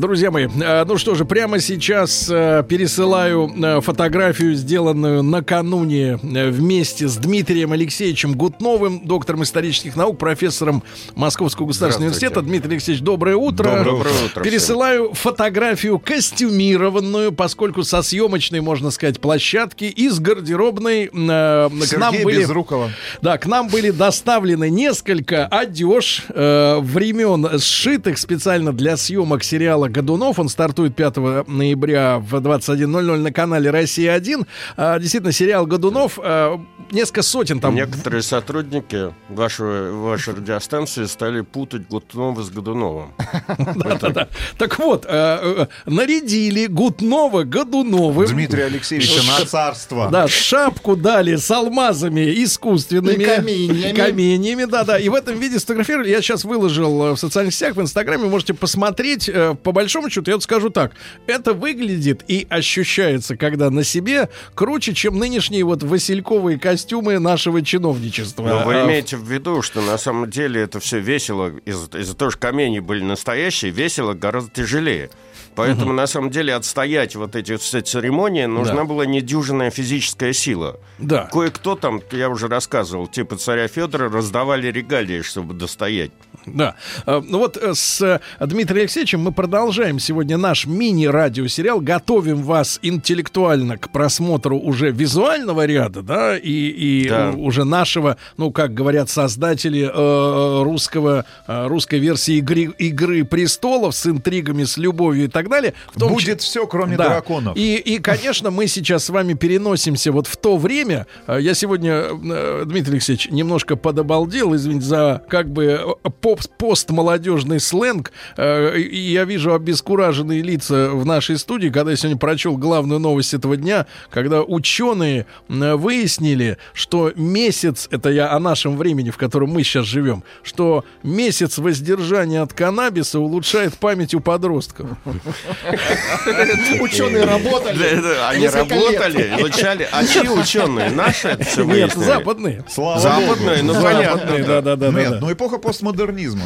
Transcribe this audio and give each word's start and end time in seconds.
Друзья 0.00 0.30
мои, 0.30 0.46
э, 0.46 0.84
ну 0.86 0.96
что 0.96 1.14
же, 1.14 1.26
прямо 1.26 1.60
сейчас 1.60 2.26
э, 2.30 2.64
пересылаю 2.66 3.52
э, 3.54 3.80
фотографию, 3.82 4.54
сделанную 4.54 5.22
накануне 5.22 6.18
вместе 6.22 7.06
с 7.06 7.18
Дмитрием 7.18 7.72
Алексеевичем 7.72 8.32
Гутновым, 8.32 9.06
доктором 9.06 9.42
исторических 9.42 9.96
наук, 9.96 10.16
профессором 10.16 10.82
Московского 11.14 11.66
государственного 11.66 12.08
университета. 12.08 12.40
Дмитрий 12.40 12.72
Алексеевич, 12.72 13.02
доброе 13.02 13.36
утро. 13.36 13.84
Доброе 13.84 14.24
утро 14.24 14.40
всем. 14.40 14.42
Пересылаю 14.42 15.12
фотографию 15.12 15.98
костюмированную, 15.98 17.32
поскольку 17.32 17.82
со 17.82 18.00
съемочной, 18.00 18.62
можно 18.62 18.90
сказать, 18.90 19.20
площадки 19.20 19.84
из 19.84 20.18
гардеробной 20.18 21.10
э, 21.12 21.68
к 21.90 21.98
нам 21.98 22.14
были... 22.22 22.40
Безрукова. 22.40 22.90
Да, 23.20 23.36
к 23.36 23.44
нам 23.44 23.68
были 23.68 23.90
доставлены 23.90 24.70
несколько 24.70 25.46
одежд 25.46 26.22
э, 26.30 26.78
времен 26.80 27.58
сшитых 27.58 28.16
специально 28.16 28.72
для 28.72 28.96
съемок 28.96 29.44
сериала 29.44 29.89
«Годунов». 29.90 30.38
Он 30.38 30.48
стартует 30.48 30.94
5 30.96 31.16
ноября 31.46 32.18
в 32.18 32.34
21.00 32.36 33.16
на 33.18 33.32
канале 33.32 33.70
«Россия-1». 33.70 34.46
А, 34.76 34.98
действительно, 34.98 35.32
сериал 35.32 35.66
«Годунов» 35.66 36.18
э, 36.22 36.58
несколько 36.90 37.22
сотен 37.22 37.60
там... 37.60 37.74
Некоторые 37.74 38.22
сотрудники 38.22 39.12
вашей, 39.28 39.92
вашей 39.92 40.34
радиостанции 40.34 41.04
стали 41.04 41.40
путать 41.42 41.88
Гутнова 41.88 42.42
с 42.42 42.50
Годуновым. 42.50 43.12
Да-да-да. 43.76 44.28
Так 44.58 44.78
вот, 44.78 45.04
э, 45.06 45.08
э, 45.10 45.66
нарядили 45.86 46.66
Гутнова 46.66 47.44
Годуновым. 47.44 48.26
Дмитрия 48.26 48.64
Алексеевича 48.66 49.22
на 49.26 49.44
царство. 49.46 50.08
Да, 50.10 50.28
шапку 50.28 50.96
дали 50.96 51.36
с 51.36 51.50
алмазами 51.50 52.42
искусственными. 52.44 53.22
И 53.22 53.26
каменьями. 53.26 53.96
Каменьями, 53.96 54.64
да-да. 54.64 54.98
И 54.98 55.08
в 55.08 55.14
этом 55.14 55.38
виде 55.38 55.58
сфотографировали. 55.58 56.10
Я 56.10 56.20
сейчас 56.22 56.44
выложил 56.44 57.06
э, 57.06 57.12
в 57.12 57.16
социальных 57.16 57.54
сетях, 57.54 57.76
в 57.76 57.80
Инстаграме. 57.80 58.28
Можете 58.28 58.54
посмотреть. 58.54 59.28
Э, 59.28 59.54
По 59.62 59.72
большому 59.80 60.10
счету, 60.10 60.30
я 60.30 60.36
вот 60.36 60.42
скажу 60.42 60.70
так. 60.70 60.92
Это 61.26 61.54
выглядит 61.54 62.22
и 62.28 62.46
ощущается, 62.50 63.36
когда 63.36 63.70
на 63.70 63.82
себе, 63.84 64.28
круче, 64.54 64.94
чем 64.94 65.18
нынешние 65.18 65.64
вот 65.64 65.82
васильковые 65.82 66.58
костюмы 66.58 67.18
нашего 67.18 67.62
чиновничества. 67.62 68.46
Но 68.46 68.64
вы 68.64 68.74
А, 68.76 68.86
имеете 68.86 69.16
в 69.16 69.24
виду, 69.30 69.62
что 69.62 69.80
на 69.80 69.96
самом 69.98 70.30
деле 70.30 70.60
это 70.62 70.80
все 70.80 70.98
весело, 70.98 71.52
из- 71.64 71.88
из-за 71.94 72.14
того, 72.14 72.30
что 72.30 72.40
камни 72.40 72.78
были 72.80 73.02
настоящие, 73.02 73.70
весело 73.70 74.12
гораздо 74.14 74.50
тяжелее. 74.50 75.10
Поэтому, 75.54 75.92
на 75.92 76.06
самом 76.06 76.30
деле, 76.30 76.54
отстоять 76.54 77.16
вот 77.16 77.36
эти 77.36 77.56
все 77.56 77.80
церемонии 77.80 78.46
нужна 78.46 78.76
Да. 78.76 78.84
была 78.84 79.04
недюжинная 79.06 79.70
физическая 79.70 80.32
сила. 80.32 80.78
Да. 80.98 81.28
Кое-кто 81.32 81.74
там, 81.76 82.00
я 82.12 82.28
уже 82.30 82.48
рассказывал, 82.48 83.06
типа 83.06 83.36
царя 83.36 83.68
Федора, 83.68 84.08
раздавали 84.10 84.68
регалии, 84.70 85.22
чтобы 85.22 85.54
достоять. 85.54 86.10
Да. 86.46 86.74
Э, 87.06 87.20
Ну 87.26 87.38
вот 87.38 87.56
э, 87.58 87.74
с 87.74 88.00
э, 88.00 88.20
Дмитрием 88.44 88.80
Алексеевичем 88.82 89.20
мы 89.20 89.32
продолжаем 89.32 89.98
сегодня 89.98 90.38
наш 90.38 90.66
мини-радиосериал. 90.66 91.80
Готовим 91.80 92.42
вас 92.42 92.78
интеллектуально 92.82 93.76
к 93.76 93.90
просмотру 93.90 94.58
уже 94.58 94.90
визуального 94.90 95.66
ряда, 95.66 96.02
да, 96.02 96.36
и, 96.38 96.50
и 96.50 97.08
Да. 97.08 97.30
уже 97.36 97.64
нашего, 97.64 98.16
ну, 98.36 98.50
как 98.52 98.72
говорят 98.72 99.10
создатели 99.10 99.82
э, 99.92 100.62
русского, 100.62 101.24
э, 101.46 101.66
русской 101.66 101.98
версии 101.98 102.36
игры, 102.36 102.72
«Игры 102.78 103.24
престолов» 103.24 103.94
с 103.94 104.06
интригами, 104.06 104.64
с 104.64 104.76
любовью 104.76 105.24
и 105.24 105.28
так 105.28 105.39
далее. 105.48 105.74
В 105.92 105.98
том 105.98 106.12
Будет 106.12 106.40
все, 106.42 106.66
кроме 106.66 106.96
да. 106.96 107.08
драконов. 107.08 107.56
И, 107.56 107.76
и, 107.76 107.98
конечно, 107.98 108.50
мы 108.50 108.66
сейчас 108.66 109.04
с 109.04 109.10
вами 109.10 109.34
переносимся 109.34 110.12
вот 110.12 110.26
в 110.26 110.36
то 110.36 110.56
время. 110.56 111.06
Э, 111.26 111.38
Я 111.40 111.54
сегодня, 111.54 111.92
э, 111.92 112.62
Дмитрий 112.66 112.94
Алексеевич, 112.94 113.30
немножко 113.30 113.76
подобалдел, 113.76 114.54
извините 114.54 114.86
за 114.86 115.22
как 115.28 115.50
бы 115.50 115.64
э, 116.04 116.10
поп- 116.20 116.46
постмолодежный 116.58 117.60
сленг. 117.60 118.12
И 118.38 119.10
я 119.12 119.24
вижу 119.24 119.54
обескураженные 119.54 120.42
лица 120.42 120.90
в 120.90 121.04
нашей 121.06 121.38
студии, 121.38 121.68
когда 121.68 121.92
я 121.92 121.96
сегодня 121.96 122.18
прочел 122.18 122.56
главную 122.56 122.98
новость 123.00 123.34
этого 123.34 123.56
дня, 123.56 123.86
когда 124.10 124.42
ученые 124.42 125.26
выяснили, 125.48 126.58
что 126.72 127.12
месяц, 127.16 127.88
это 127.90 128.10
я 128.10 128.32
о 128.32 128.38
нашем 128.38 128.76
времени, 128.76 129.10
в 129.10 129.16
котором 129.16 129.50
мы 129.50 129.62
сейчас 129.62 129.86
живем, 129.86 130.24
что 130.42 130.84
месяц 131.02 131.58
воздержания 131.58 132.42
от 132.42 132.52
каннабиса 132.52 133.20
улучшает 133.20 133.74
память 133.74 134.14
у 134.14 134.20
подростков. 134.20 134.90
Ученые 136.80 137.24
работали. 137.24 138.00
Они 138.28 138.48
работали, 138.48 139.34
изучали. 139.38 139.88
А 139.90 140.04
чьи 140.04 140.28
ученые? 140.28 140.90
Наши 140.90 141.28
это 141.28 141.44
все 141.44 141.64
Нет, 141.64 141.94
западные. 141.94 142.64
Западные, 142.68 143.62
ну 143.62 143.74
Западные, 143.74 144.08
понятно. 144.08 144.44
да, 144.46 144.60
да, 144.60 144.76
да, 144.76 144.90
Нет, 144.90 145.20
ну 145.20 145.32
эпоха 145.32 145.58
постмодернизма. 145.58 146.44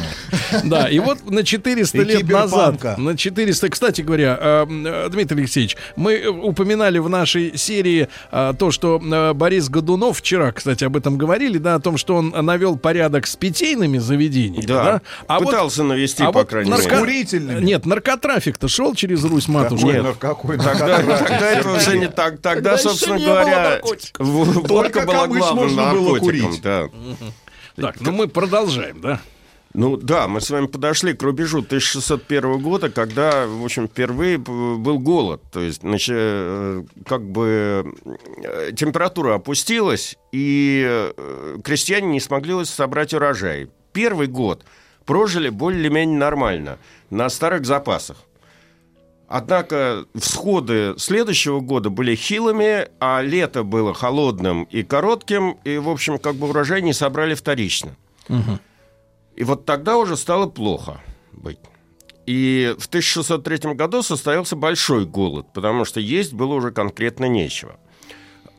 Да, 0.63 0.89
и 0.89 0.99
вот 0.99 1.29
на 1.29 1.43
400 1.43 1.97
И 1.97 2.03
лет 2.03 2.29
назад, 2.29 2.97
на 2.97 3.17
400, 3.17 3.69
кстати 3.69 4.01
говоря, 4.01 4.37
э, 4.39 4.65
э, 4.69 5.09
Дмитрий 5.09 5.39
Алексеевич, 5.39 5.77
мы 5.95 6.27
упоминали 6.27 6.99
в 6.99 7.09
нашей 7.09 7.57
серии 7.57 8.07
э, 8.31 8.53
то, 8.57 8.71
что 8.71 9.01
э, 9.03 9.33
Борис 9.33 9.69
Годунов, 9.69 10.19
вчера, 10.19 10.51
кстати, 10.51 10.83
об 10.83 10.95
этом 10.97 11.17
говорили, 11.17 11.57
да, 11.57 11.75
о 11.75 11.79
том, 11.79 11.97
что 11.97 12.15
он 12.15 12.29
навел 12.29 12.77
порядок 12.77 13.27
с 13.27 13.35
питейными 13.35 13.97
заведениями, 13.97 14.65
да, 14.65 14.83
Да, 14.83 15.01
а 15.27 15.39
вот- 15.39 15.47
пытался 15.47 15.83
навести, 15.83 16.23
а 16.23 16.31
по 16.31 16.43
крайней 16.45 16.71
мере. 16.71 17.61
Нет, 17.61 17.85
наркотрафик-то 17.85 18.67
шел 18.75 18.93
через 18.93 19.23
Русь 19.23 19.47
матушку. 19.47 19.87
Какой, 19.87 19.93
Нет. 19.93 20.03
нар- 20.03 20.15
какой 20.15 20.57
Тогда, 20.57 20.97
тогда 20.97 21.51
это 21.51 21.71
уже 21.71 21.97
не 21.97 22.07
так. 22.07 22.39
Тогда, 22.39 22.77
собственно 22.77 23.17
говоря, 23.19 23.79
Только 23.81 24.23
водка 24.23 25.01
была 25.01 25.27
главным 25.27 25.55
можно 25.55 25.91
было 25.91 26.13
наркотиком. 26.13 26.19
курить. 26.19 26.61
Да. 26.61 26.89
Так, 27.75 28.01
ну 28.01 28.11
мы 28.11 28.27
продолжаем, 28.27 29.01
да? 29.01 29.19
Ну 29.73 29.97
да, 29.97 30.29
мы 30.29 30.39
с 30.39 30.49
вами 30.49 30.67
подошли 30.67 31.13
к 31.13 31.21
рубежу 31.21 31.61
1601 31.61 32.61
года, 32.61 32.89
когда, 32.89 33.45
в 33.45 33.65
общем, 33.65 33.89
впервые 33.89 34.37
был 34.37 34.99
голод. 34.99 35.41
То 35.51 35.59
есть, 35.59 35.81
значит, 35.81 36.15
э, 36.15 36.83
как 37.05 37.29
бы 37.29 37.93
э, 38.41 38.71
температура 38.73 39.35
опустилась, 39.35 40.15
и 40.31 40.85
э, 40.87 41.57
крестьяне 41.61 42.07
не 42.07 42.21
смогли 42.21 42.63
собрать 42.63 43.13
урожай. 43.13 43.69
Первый 43.91 44.27
год 44.27 44.63
прожили 45.05 45.49
более-менее 45.49 46.17
нормально, 46.19 46.77
на 47.09 47.27
старых 47.27 47.65
запасах. 47.65 48.17
Однако 49.27 50.05
всходы 50.13 50.93
следующего 50.97 51.59
года 51.59 51.89
были 51.89 52.15
хилыми, 52.15 52.87
а 52.99 53.21
лето 53.21 53.63
было 53.63 53.93
холодным 53.93 54.63
и 54.65 54.83
коротким, 54.83 55.57
и, 55.63 55.77
в 55.77 55.89
общем, 55.89 56.19
как 56.19 56.35
бы 56.35 56.49
урожай 56.49 56.81
не 56.81 56.93
собрали 56.93 57.33
вторично. 57.33 57.95
И 59.35 59.43
вот 59.43 59.65
тогда 59.65 59.97
уже 59.97 60.15
стало 60.15 60.47
плохо 60.47 61.01
быть. 61.33 61.59
И 62.25 62.75
в 62.79 62.87
1603 62.87 63.73
году 63.73 64.01
состоялся 64.01 64.55
большой 64.55 65.05
голод, 65.05 65.47
потому 65.53 65.85
что 65.85 65.99
есть 65.99 66.33
было 66.33 66.53
уже 66.53 66.71
конкретно 66.71 67.25
нечего. 67.25 67.77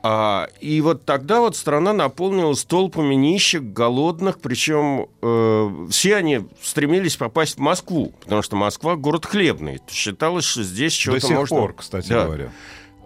А, 0.08 0.48
и 0.60 0.80
вот 0.82 1.04
тогда 1.04 1.40
вот 1.40 1.56
страна 1.56 1.92
наполнилась 1.92 2.64
толпами 2.64 3.16
нищих, 3.16 3.72
голодных, 3.72 4.38
причем 4.38 5.08
э, 5.20 5.86
все 5.90 6.14
они 6.14 6.46
стремились 6.62 7.16
попасть 7.16 7.56
в 7.56 7.60
Москву, 7.60 8.14
потому 8.20 8.42
что 8.42 8.54
Москва 8.54 8.94
город 8.94 9.26
хлебный. 9.26 9.80
Считалось, 9.90 10.44
что 10.44 10.62
здесь 10.62 10.92
До 10.92 11.00
что-то 11.00 11.20
сих 11.26 11.36
можно... 11.36 11.56
пор, 11.56 11.72
кстати 11.74 12.08
Да. 12.08 12.26
говоря. 12.26 12.52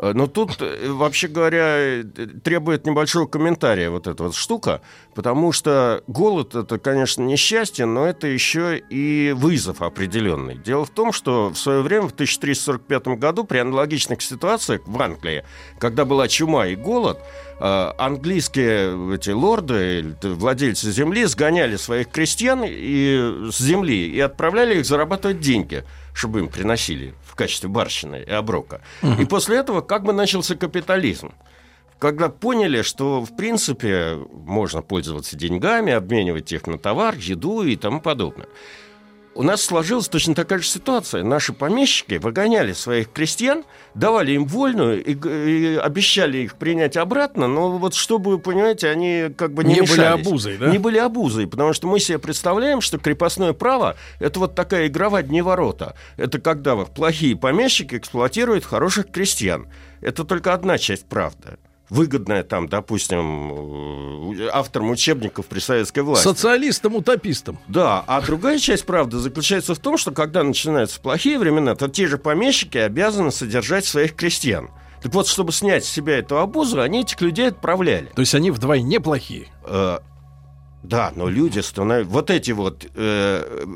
Э, 0.00 0.12
Но 0.15 0.27
тут, 0.27 0.60
э, 0.60 0.89
вообще 0.89 1.28
говоря, 1.28 1.77
э, 1.78 2.03
требует 2.42 2.86
небольшого 2.86 3.27
комментария 3.27 3.91
вот 3.91 4.07
эта 4.07 4.25
вот 4.25 4.34
штука, 4.34 4.80
потому 5.15 5.53
что 5.53 6.03
голод 6.07 6.54
это, 6.54 6.78
конечно, 6.78 7.22
несчастье, 7.22 7.84
но 7.84 8.07
это 8.07 8.27
еще 8.27 8.78
и 8.78 9.33
вызов 9.36 9.83
определенный. 9.83 10.57
Дело 10.57 10.84
в 10.84 10.91
том, 10.91 11.13
что 11.13 11.51
в 11.51 11.57
свое 11.57 11.83
время, 11.83 12.09
в 12.09 12.13
1345 12.13 13.19
году, 13.19 13.45
при 13.45 13.59
аналогичных 13.59 14.22
ситуациях 14.22 14.83
в 14.86 15.01
Англии, 15.03 15.45
когда 15.78 16.04
была 16.04 16.28
чума 16.28 16.66
и 16.66 16.77
голод, 16.77 17.19
английские 17.60 19.15
эти 19.15 19.30
лорды, 19.30 20.16
владельцы 20.22 20.91
земли, 20.91 21.27
сгоняли 21.27 21.77
своих 21.77 22.09
крестьян 22.09 22.62
и, 22.65 23.51
с 23.51 23.59
земли 23.59 24.09
и 24.09 24.18
отправляли 24.18 24.78
их 24.78 24.86
зарабатывать 24.86 25.41
деньги, 25.41 25.84
чтобы 26.15 26.41
им 26.41 26.48
приносили 26.48 27.15
в 27.24 27.34
качестве 27.34 27.68
барщины 27.68 28.24
и 28.27 28.30
оброка. 28.30 28.80
И 29.18 29.24
после 29.27 29.59
этого 29.59 29.83
как 29.83 30.04
бы 30.04 30.12
начался 30.12 30.57
капитализм. 30.57 31.33
Когда 31.98 32.30
поняли, 32.30 32.80
что, 32.80 33.21
в 33.21 33.36
принципе, 33.36 34.16
можно 34.33 34.80
пользоваться 34.80 35.36
деньгами, 35.36 35.92
обменивать 35.92 36.51
их 36.51 36.66
на 36.66 36.78
товар, 36.78 37.15
еду 37.16 37.63
и 37.63 37.77
тому 37.77 38.01
подобное. 38.01 38.48
У 39.34 39.42
нас 39.42 39.62
сложилась 39.62 40.09
точно 40.09 40.34
такая 40.34 40.59
же 40.59 40.66
ситуация. 40.66 41.22
Наши 41.22 41.53
помещики 41.53 42.15
выгоняли 42.15 42.72
своих 42.72 43.12
крестьян, 43.12 43.65
давали 43.94 44.32
им 44.32 44.44
вольную 44.44 45.04
и, 45.04 45.15
и 45.15 45.77
обещали 45.77 46.38
их 46.38 46.56
принять 46.56 46.97
обратно, 46.97 47.47
но 47.47 47.78
вот 47.78 47.94
чтобы, 47.94 48.38
понимаете, 48.38 48.88
они 48.88 49.28
как 49.36 49.54
бы 49.54 49.65
не, 49.65 49.74
Не 49.74 49.80
были 49.82 49.91
мешались. 49.92 50.27
обузой, 50.27 50.56
да? 50.59 50.66
Не 50.71 50.78
были 50.78 50.98
обузой, 50.98 51.47
потому 51.47 51.72
что 51.72 51.86
мы 51.86 52.00
себе 52.00 52.18
представляем, 52.18 52.80
что 52.80 52.98
крепостное 52.98 53.53
право– 53.53 53.97
это 54.18 54.41
вот 54.41 54.54
такая 54.54 54.88
игра 54.88 55.09
в 55.09 55.15
одни 55.15 55.42
ворота. 55.42 55.94
Это 56.16 56.41
когда 56.41 56.77
плохие 56.77 57.36
помещики 57.36 57.97
эксплуатируют 57.97 58.65
хороших 58.65 59.10
крестьян. 59.10 59.68
Это 60.00 60.24
только 60.24 60.54
одна 60.54 60.77
часть 60.78 61.06
правды. 61.06 61.59
Выгодная 61.91 62.45
там, 62.45 62.69
допустим, 62.69 64.33
э, 64.41 64.48
авторам 64.53 64.91
учебников 64.91 65.47
при 65.47 65.59
советской 65.59 66.04
власти. 66.04 66.22
Социалистам-утопистам. 66.22 67.59
Да, 67.66 68.04
а 68.07 68.21
другая 68.22 68.59
часть 68.59 68.87
правды 68.87 69.19
заключается 69.19 69.75
в 69.75 69.78
том, 69.81 69.98
что 69.98 70.13
когда 70.13 70.45
начинаются 70.45 71.01
плохие 71.01 71.39
времена, 71.39 71.75
то 71.75 71.89
те 71.89 72.07
же 72.07 72.16
помещики 72.16 72.78
обязаны 72.78 73.33
содержать 73.33 73.84
своих 73.84 74.15
крестьян. 74.15 74.71
Так 75.03 75.15
вот, 75.15 75.27
чтобы 75.27 75.53
снять 75.53 75.84
с 75.84 75.89
себя 75.89 76.19
эту 76.19 76.39
обузу, 76.39 76.81
они 76.81 77.01
этих 77.01 77.21
людей 77.21 77.48
отправляли. 77.48 78.10
То 78.15 78.21
есть 78.21 78.34
они 78.34 78.51
вдвойне 78.51 79.01
плохие. 79.01 79.48
Э, 79.65 79.98
да, 80.82 81.12
но 81.15 81.28
люди 81.28 81.59
становятся... 81.59 82.10
Вот 82.10 82.30
эти 82.30 82.53
вот... 82.53 82.86
э, 82.94 83.66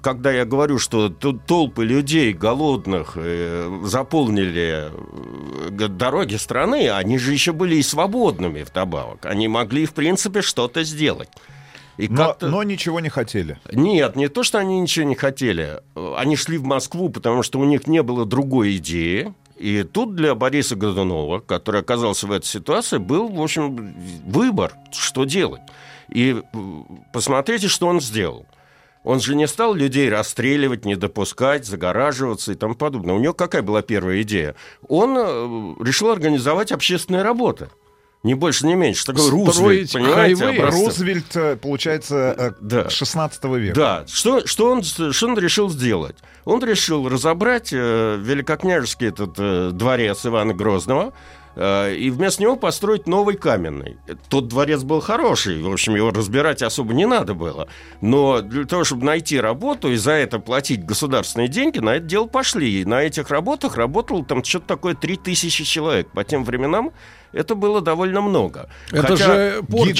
когда 0.00 0.32
я 0.32 0.44
говорю, 0.46 0.78
что 0.78 1.10
тут 1.10 1.44
толпы 1.44 1.84
людей 1.84 2.32
голодных 2.32 3.12
э, 3.16 3.82
заполнили 3.84 4.90
э, 4.90 5.88
дороги 5.88 6.36
страны, 6.36 6.90
они 6.90 7.18
же 7.18 7.32
еще 7.32 7.52
были 7.52 7.76
и 7.76 7.82
свободными 7.82 8.62
вдобавок. 8.62 9.26
Они 9.26 9.48
могли, 9.48 9.84
в 9.84 9.92
принципе, 9.92 10.40
что-то 10.40 10.82
сделать. 10.82 11.28
И 11.98 12.08
Но, 12.08 12.36
но 12.40 12.62
ничего 12.62 13.00
не 13.00 13.08
хотели. 13.08 13.58
нет, 13.72 14.16
не 14.16 14.28
то, 14.28 14.42
что 14.42 14.58
они 14.58 14.80
ничего 14.80 15.06
не 15.06 15.14
хотели. 15.14 15.80
Они 16.16 16.36
шли 16.36 16.58
в 16.58 16.64
Москву, 16.64 17.08
потому 17.08 17.42
что 17.42 17.58
у 17.58 17.64
них 17.64 17.86
не 17.86 18.02
было 18.02 18.24
другой 18.26 18.76
идеи. 18.76 19.34
И 19.56 19.82
тут 19.82 20.14
для 20.14 20.34
Бориса 20.34 20.76
Годунова, 20.76 21.40
который 21.40 21.80
оказался 21.80 22.26
в 22.26 22.32
этой 22.32 22.46
ситуации, 22.46 22.98
был, 22.98 23.28
в 23.28 23.40
общем, 23.40 23.94
выбор, 24.26 24.74
что 24.92 25.24
делать. 25.24 25.62
И 26.08 26.42
посмотрите, 27.12 27.68
что 27.68 27.88
он 27.88 28.00
сделал. 28.00 28.46
Он 29.04 29.20
же 29.20 29.36
не 29.36 29.46
стал 29.46 29.72
людей 29.74 30.10
расстреливать, 30.10 30.84
не 30.84 30.96
допускать, 30.96 31.64
загораживаться 31.64 32.52
и 32.52 32.54
тому 32.56 32.74
подобное. 32.74 33.14
У 33.14 33.20
него 33.20 33.34
какая 33.34 33.62
была 33.62 33.80
первая 33.80 34.22
идея? 34.22 34.56
Он 34.88 35.16
э, 35.16 35.84
решил 35.84 36.10
организовать 36.10 36.72
общественные 36.72 37.22
работы. 37.22 37.68
Ни 38.24 38.34
больше, 38.34 38.66
ни 38.66 38.74
меньше. 38.74 39.06
Такой 39.06 39.30
Рузвельт, 39.30 39.92
понимаете? 39.92 40.44
хайвей. 40.44 40.60
Рузвельт, 40.60 41.36
э, 41.36 41.56
получается, 41.56 42.34
э, 42.36 42.52
Да. 42.60 42.90
16 42.90 43.44
века. 43.44 43.74
Да, 43.76 44.04
что, 44.08 44.44
что, 44.44 44.72
он, 44.72 44.82
что 44.82 45.26
он 45.28 45.38
решил 45.38 45.70
сделать? 45.70 46.16
Он 46.44 46.64
решил 46.64 47.08
разобрать 47.08 47.72
э, 47.72 48.16
великокняжеский 48.20 49.06
этот 49.06 49.34
э, 49.38 49.70
дворец 49.72 50.26
Ивана 50.26 50.54
Грозного 50.54 51.12
и 51.56 52.10
вместо 52.10 52.42
него 52.42 52.56
построить 52.56 53.06
новый 53.06 53.36
каменный. 53.36 53.96
Тот 54.28 54.48
дворец 54.48 54.82
был 54.82 55.00
хороший, 55.00 55.62
в 55.62 55.72
общем, 55.72 55.94
его 55.94 56.10
разбирать 56.10 56.62
особо 56.62 56.92
не 56.92 57.06
надо 57.06 57.32
было. 57.32 57.68
Но 58.02 58.42
для 58.42 58.66
того, 58.66 58.84
чтобы 58.84 59.06
найти 59.06 59.40
работу 59.40 59.90
и 59.90 59.96
за 59.96 60.12
это 60.12 60.38
платить 60.38 60.84
государственные 60.84 61.48
деньги, 61.48 61.78
на 61.78 61.96
это 61.96 62.06
дело 62.06 62.26
пошли. 62.26 62.82
И 62.82 62.84
на 62.84 63.02
этих 63.02 63.30
работах 63.30 63.76
работало 63.76 64.24
там 64.24 64.44
что-то 64.44 64.66
такое 64.66 64.94
3000 64.94 65.64
человек. 65.64 66.10
По 66.10 66.24
тем 66.24 66.44
временам 66.44 66.92
это 67.32 67.54
было 67.54 67.80
довольно 67.80 68.20
много. 68.20 68.68
Это 68.90 69.08
Хотя- 69.08 69.16
же 69.16 69.62
порча, 69.68 69.92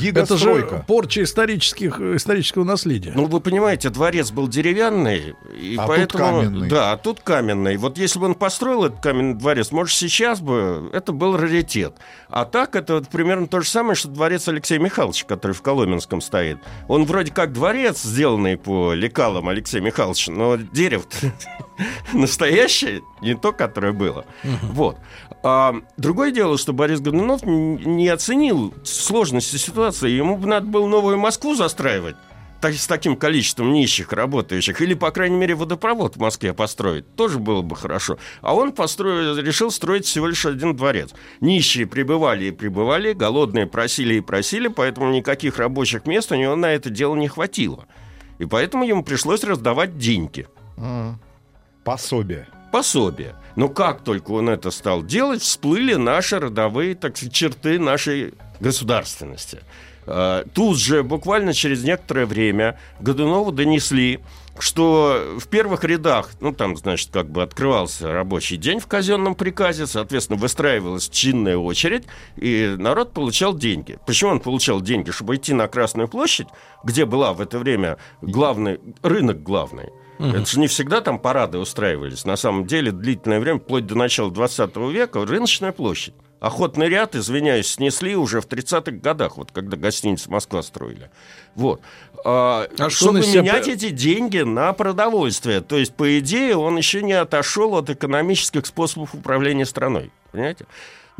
гигас- 0.00 0.22
это 0.22 0.36
же 0.36 0.84
порча 0.86 1.22
исторических, 1.22 2.00
исторического 2.00 2.64
наследия. 2.64 3.12
Ну, 3.14 3.26
вы 3.26 3.40
понимаете, 3.40 3.90
дворец 3.90 4.30
был 4.30 4.48
деревянный, 4.48 5.34
и 5.60 5.76
А 5.76 5.86
тут 5.86 5.88
поэтому... 5.88 6.24
каменный. 6.24 6.68
Да, 6.68 6.92
а 6.92 6.96
тут 6.96 7.20
каменный. 7.20 7.76
Вот 7.76 7.98
если 7.98 8.18
бы 8.18 8.26
он 8.26 8.34
построил 8.34 8.84
этот 8.84 9.00
каменный 9.00 9.34
дворец, 9.34 9.70
может, 9.72 9.96
сейчас 9.96 10.40
бы 10.40 10.90
это 10.92 11.12
был 11.12 11.36
раритет. 11.36 11.94
А 12.28 12.44
так 12.44 12.76
это 12.76 12.94
вот 12.94 13.08
примерно 13.08 13.46
то 13.46 13.60
же 13.60 13.68
самое, 13.68 13.94
что 13.94 14.08
дворец 14.08 14.46
Алексея 14.48 14.78
Михайловича, 14.78 15.26
который 15.26 15.52
в 15.52 15.62
Коломенском 15.62 16.20
стоит. 16.20 16.58
Он 16.88 17.04
вроде 17.04 17.32
как 17.32 17.52
дворец, 17.52 18.02
сделанный 18.02 18.56
по 18.56 18.92
лекалам 18.94 19.48
Алексея 19.48 19.80
Михайловича, 19.82 20.32
но 20.32 20.56
дерево 20.56 21.04
настоящее, 22.12 23.02
не 23.22 23.34
то, 23.34 23.52
которое 23.52 23.92
было. 23.92 24.24
Вот. 24.62 24.98
А, 25.42 25.74
другое 25.96 26.30
дело, 26.30 26.58
что 26.58 26.72
Борис 26.72 27.00
Годунов 27.00 27.42
не 27.44 28.08
оценил 28.08 28.74
сложности 28.84 29.56
ситуации. 29.56 30.10
Ему 30.10 30.36
бы 30.36 30.46
надо 30.46 30.66
было 30.66 30.86
новую 30.86 31.18
Москву 31.18 31.54
застраивать 31.54 32.16
так- 32.60 32.74
с 32.74 32.86
таким 32.86 33.16
количеством 33.16 33.72
нищих 33.72 34.12
работающих, 34.12 34.80
или, 34.80 34.94
по 34.94 35.10
крайней 35.10 35.36
мере, 35.36 35.54
водопровод 35.54 36.16
в 36.16 36.20
Москве 36.20 36.52
построить, 36.52 37.14
тоже 37.16 37.38
было 37.38 37.62
бы 37.62 37.74
хорошо. 37.74 38.18
А 38.42 38.54
он 38.54 38.72
построил, 38.72 39.36
решил 39.38 39.70
строить 39.70 40.04
всего 40.04 40.26
лишь 40.26 40.44
один 40.46 40.76
дворец. 40.76 41.10
Нищие 41.40 41.86
прибывали 41.86 42.46
и 42.46 42.50
прибывали, 42.50 43.12
голодные 43.12 43.66
просили 43.66 44.14
и 44.14 44.20
просили, 44.20 44.68
поэтому 44.68 45.10
никаких 45.10 45.58
рабочих 45.58 46.06
мест 46.06 46.30
у 46.32 46.34
него 46.34 46.54
на 46.56 46.66
это 46.66 46.90
дело 46.90 47.16
не 47.16 47.28
хватило. 47.28 47.86
И 48.38 48.46
поэтому 48.46 48.84
ему 48.84 49.04
пришлось 49.04 49.44
раздавать 49.44 49.98
деньги 49.98 50.46
Пособие. 51.84 52.46
Пособие. 52.70 53.34
Но 53.56 53.68
как 53.68 54.02
только 54.02 54.30
он 54.32 54.48
это 54.48 54.70
стал 54.70 55.02
делать, 55.02 55.42
всплыли 55.42 55.94
наши 55.94 56.38
родовые 56.38 56.94
так 56.94 57.16
сказать, 57.16 57.34
черты 57.34 57.78
нашей 57.78 58.34
государственности. 58.60 59.60
Э, 60.06 60.44
Тут 60.54 60.78
же, 60.78 61.02
буквально 61.02 61.54
через 61.54 61.84
некоторое 61.84 62.26
время, 62.26 62.78
Годунову 63.00 63.52
донесли, 63.52 64.20
что 64.58 65.36
в 65.38 65.48
первых 65.48 65.84
рядах, 65.84 66.30
ну, 66.40 66.52
там, 66.52 66.76
значит, 66.76 67.10
как 67.12 67.30
бы 67.30 67.42
открывался 67.42 68.12
рабочий 68.12 68.56
день 68.56 68.78
в 68.80 68.86
казенном 68.86 69.34
приказе, 69.34 69.86
соответственно, 69.86 70.38
выстраивалась 70.38 71.08
чинная 71.08 71.56
очередь, 71.56 72.04
и 72.36 72.74
народ 72.78 73.12
получал 73.12 73.54
деньги. 73.54 73.98
Почему 74.06 74.30
он 74.32 74.40
получал 74.40 74.80
деньги? 74.80 75.10
Чтобы 75.10 75.36
идти 75.36 75.54
на 75.54 75.68
Красную 75.68 76.08
площадь, 76.08 76.48
где 76.84 77.04
была 77.04 77.32
в 77.32 77.40
это 77.40 77.58
время 77.58 77.96
главный, 78.20 78.80
рынок 79.02 79.42
главный, 79.42 79.90
это 80.20 80.46
же 80.46 80.60
не 80.60 80.66
всегда 80.68 81.00
там 81.00 81.18
парады 81.18 81.58
устраивались. 81.58 82.24
На 82.24 82.36
самом 82.36 82.66
деле, 82.66 82.92
длительное 82.92 83.40
время, 83.40 83.58
вплоть 83.58 83.86
до 83.86 83.94
начала 83.96 84.30
20 84.30 84.76
века, 84.92 85.24
рыночная 85.24 85.72
площадь. 85.72 86.14
Охотный 86.40 86.88
ряд, 86.88 87.14
извиняюсь, 87.14 87.66
снесли 87.66 88.16
уже 88.16 88.40
в 88.40 88.46
30-х 88.46 88.92
годах, 88.92 89.36
вот 89.36 89.52
когда 89.52 89.76
гостиницу 89.76 90.30
Москва 90.30 90.62
строили. 90.62 91.10
Вот. 91.54 91.82
А, 92.24 92.66
А 92.78 92.88
что 92.90 93.06
чтобы 93.06 93.22
себя 93.22 93.42
менять 93.42 93.66
п- 93.66 93.72
эти 93.72 93.90
деньги 93.90 94.38
на 94.38 94.72
продовольствие. 94.72 95.60
То 95.60 95.76
есть, 95.76 95.94
по 95.94 96.18
идее, 96.18 96.56
он 96.56 96.78
еще 96.78 97.02
не 97.02 97.12
отошел 97.12 97.74
от 97.76 97.90
экономических 97.90 98.64
способов 98.64 99.14
управления 99.14 99.66
страной. 99.66 100.10
Понимаете? 100.32 100.64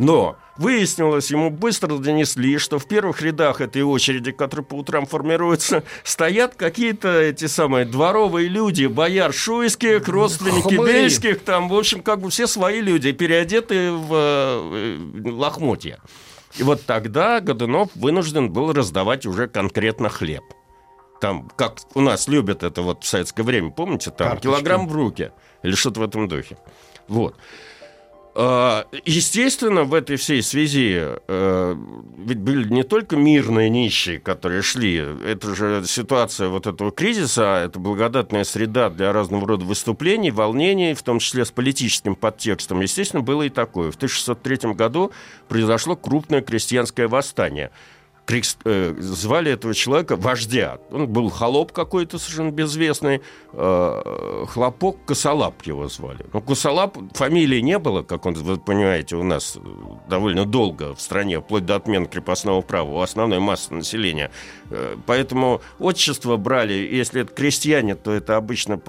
Но 0.00 0.38
выяснилось, 0.57 1.30
ему 1.30 1.50
быстро 1.50 1.99
донесли, 1.99 2.57
что 2.57 2.78
в 2.78 2.88
первых 2.88 3.21
рядах 3.21 3.61
этой 3.61 3.83
очереди, 3.83 4.33
которые 4.33 4.64
по 4.64 4.76
утрам 4.76 5.04
формируются, 5.04 5.85
стоят 6.04 6.54
какие-то 6.54 7.21
эти 7.21 7.45
самые 7.45 7.85
дворовые 7.85 8.49
люди, 8.49 8.87
бояр 8.87 9.35
шуйских, 9.35 10.09
родственники 10.09 10.75
Хмыри. 10.75 10.92
бельских, 10.92 11.40
там, 11.40 11.69
в 11.69 11.75
общем, 11.75 12.00
как 12.02 12.23
бы 12.23 12.30
все 12.30 12.47
свои 12.47 12.80
люди, 12.80 13.12
переодетые 13.12 13.92
в 13.92 14.11
э, 14.11 15.30
лохмотья. 15.30 15.99
И 16.57 16.62
вот 16.62 16.80
тогда 16.87 17.40
Годунов 17.42 17.90
вынужден 17.95 18.50
был 18.50 18.73
раздавать 18.73 19.26
уже 19.26 19.49
конкретно 19.49 20.09
хлеб. 20.09 20.45
Там, 21.21 21.50
как 21.57 21.76
у 21.92 22.00
нас 22.00 22.26
любят 22.26 22.62
это 22.62 22.80
вот 22.80 23.04
в 23.04 23.07
советское 23.07 23.42
время, 23.42 23.71
помните, 23.71 24.11
там 24.11 24.28
Карточки. 24.28 24.45
килограмм 24.45 24.88
в 24.88 24.95
руки 24.95 25.33
или 25.62 25.75
что-то 25.75 26.00
в 26.00 26.04
этом 26.04 26.26
духе. 26.26 26.57
Вот. 27.07 27.37
А, 28.34 28.87
Естественно, 29.04 29.84
в 29.84 29.94
этой 29.94 30.16
всей 30.16 30.42
связи 30.42 31.00
э, 31.26 31.76
ведь 32.25 32.38
были 32.38 32.68
не 32.68 32.82
только 32.82 33.16
мирные 33.16 33.70
нищие, 33.70 34.18
которые 34.18 34.62
шли, 34.62 34.96
это 35.25 35.54
же 35.54 35.82
ситуация 35.87 36.49
вот 36.49 36.66
этого 36.66 36.92
кризиса, 36.92 37.62
это 37.64 37.78
благодатная 37.78 38.44
среда 38.44 38.90
для 38.90 39.12
разного 39.12 39.46
рода 39.49 39.64
выступлений, 39.64 40.30
волнений, 40.30 40.94
в 40.94 41.02
том 41.02 41.18
числе 41.18 41.44
с 41.44 41.50
политическим 41.50 42.14
подтекстом. 42.14 42.80
Естественно, 42.80 43.22
было 43.22 43.42
и 43.42 43.49
такое. 43.49 43.90
В 43.90 43.96
1603 43.96 44.75
году 44.75 45.12
произошло 45.49 45.96
крупное 45.96 46.42
крестьянское 46.42 47.08
восстание. 47.08 47.70
Э, 48.65 48.95
звали 48.99 49.53
этого 49.53 49.75
человека 49.75 50.17
вождя. 50.17 50.79
Он 50.91 51.09
был 51.09 51.31
холоп 51.31 51.73
какой-то 51.73 52.19
совершенно 52.19 52.50
безвестный. 52.50 53.23
э, 53.53 54.45
хлопок 54.49 55.05
Косолап 55.05 55.62
его 55.62 55.89
звали. 55.89 56.25
Но 56.33 56.41
Косолап 56.41 56.97
фамилии 57.15 57.61
не 57.61 57.79
было, 57.79 58.03
как 58.03 58.27
он, 58.27 58.35
вы 58.35 58.57
понимаете, 58.57 59.17
у 59.17 59.25
нас 59.25 59.59
довольно 60.09 60.45
долго 60.45 60.95
в 60.95 61.00
стране, 61.00 61.41
вплоть 61.41 61.67
до 61.67 61.77
отмены 61.77 62.07
крепостного 62.07 62.61
права, 62.61 62.91
у 62.91 63.00
основной 63.00 63.41
массы 63.41 63.75
населения. 63.75 64.31
Э, 64.71 64.97
Поэтому 65.07 65.61
отчество 65.79 66.37
брали, 66.37 66.75
если 66.75 67.23
это 67.23 67.33
крестьяне, 67.33 67.97
то 67.97 68.12
это 68.12 68.37
обычно 68.37 68.81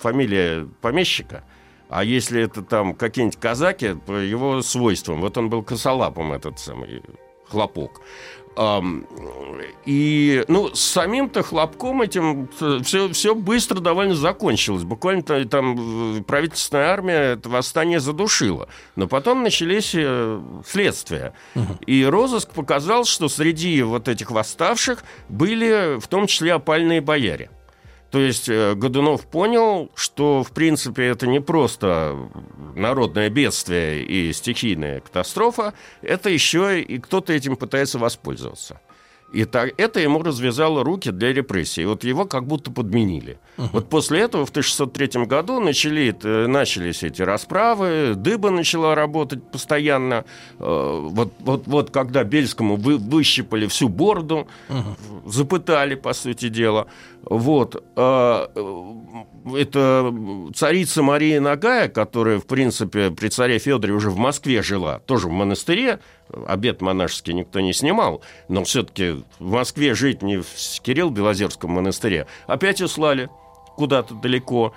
фамилия 0.00 0.66
помещика. 0.80 1.44
А 1.88 2.02
если 2.02 2.42
это 2.42 2.62
там 2.62 2.94
какие-нибудь 2.94 3.38
казаки, 3.38 3.94
по 4.06 4.12
его 4.12 4.60
свойствам. 4.62 5.20
Вот 5.20 5.38
он 5.38 5.50
был 5.50 5.62
косолапом, 5.62 6.32
этот 6.32 6.58
самый 6.58 7.02
хлопок. 7.48 8.00
И, 9.84 10.44
ну, 10.48 10.74
с 10.74 10.80
самим-то 10.80 11.42
хлопком 11.42 12.02
этим 12.02 12.48
все, 12.82 13.08
все 13.10 13.34
быстро 13.34 13.80
довольно 13.80 14.14
закончилось. 14.14 14.82
Буквально 14.82 15.22
та- 15.22 15.44
там 15.44 16.18
э, 16.18 16.22
правительственная 16.22 16.86
армия 16.88 17.32
это 17.34 17.48
восстание 17.48 18.00
задушила. 18.00 18.68
Но 18.96 19.06
потом 19.06 19.42
начались 19.42 19.92
э, 19.94 20.40
следствия. 20.66 21.34
И 21.86 22.04
розыск 22.04 22.50
показал, 22.50 23.04
что 23.04 23.28
среди 23.28 23.82
вот 23.82 24.08
этих 24.08 24.30
восставших 24.30 25.04
были 25.28 25.98
в 26.00 26.08
том 26.08 26.26
числе 26.26 26.54
опальные 26.54 27.00
бояре. 27.00 27.50
То 28.10 28.20
есть 28.20 28.48
э, 28.48 28.74
Годунов 28.74 29.26
понял, 29.26 29.90
что, 29.94 30.42
в 30.42 30.52
принципе, 30.52 31.04
это 31.06 31.26
не 31.26 31.40
просто 31.40 32.16
народное 32.74 33.28
бедствие 33.30 34.04
и 34.04 34.32
стихийная 34.32 35.00
катастрофа, 35.00 35.74
это 36.02 36.30
еще 36.30 36.80
и 36.80 36.98
кто-то 36.98 37.32
этим 37.32 37.56
пытается 37.56 37.98
воспользоваться. 37.98 38.80
И 39.32 39.44
так, 39.44 39.72
это 39.76 39.98
ему 39.98 40.22
развязало 40.22 40.84
руки 40.84 41.10
для 41.10 41.32
репрессий. 41.32 41.84
Вот 41.84 42.04
его 42.04 42.26
как 42.26 42.46
будто 42.46 42.70
подменили. 42.70 43.38
Вот 43.56 43.88
после 43.88 44.20
этого 44.20 44.46
в 44.46 44.50
1603 44.50 45.26
году 45.26 45.58
начали, 45.60 46.14
э, 46.22 46.46
начались 46.46 47.02
эти 47.02 47.22
расправы, 47.22 48.14
дыба 48.14 48.50
начала 48.50 48.94
работать 48.94 49.42
постоянно. 49.50 50.24
Э, 50.60 51.08
Вот, 51.10 51.32
вот, 51.40 51.66
вот 51.66 51.90
когда 51.90 52.22
Бельскому 52.22 52.76
вы, 52.76 52.98
выщипали 52.98 53.66
всю 53.66 53.88
бороду, 53.88 54.46
запытали, 55.26 55.96
по 55.96 56.12
сути 56.12 56.48
дела. 56.48 56.86
Вот. 57.28 57.82
А, 57.96 58.50
э, 58.54 59.58
Это 59.58 60.12
царица 60.54 61.02
Мария 61.02 61.40
Нагая, 61.40 61.88
которая, 61.88 62.38
в 62.38 62.46
принципе, 62.46 63.10
при 63.10 63.28
царе 63.28 63.58
Федоре 63.58 63.92
уже 63.94 64.10
в 64.10 64.16
Москве 64.16 64.62
жила, 64.62 65.00
тоже 65.00 65.28
в 65.28 65.32
монастыре, 65.32 66.00
обед 66.46 66.80
монашеский 66.80 67.32
никто 67.32 67.60
не 67.60 67.72
снимал, 67.72 68.22
но 68.48 68.64
все-таки 68.64 69.24
в 69.38 69.50
Москве 69.52 69.94
жить 69.94 70.22
не 70.22 70.38
в 70.38 70.46
Кирилл 70.82 71.10
Белозерском 71.10 71.70
монастыре, 71.70 72.26
опять 72.46 72.80
услали 72.80 73.28
куда-то 73.76 74.14
далеко. 74.14 74.72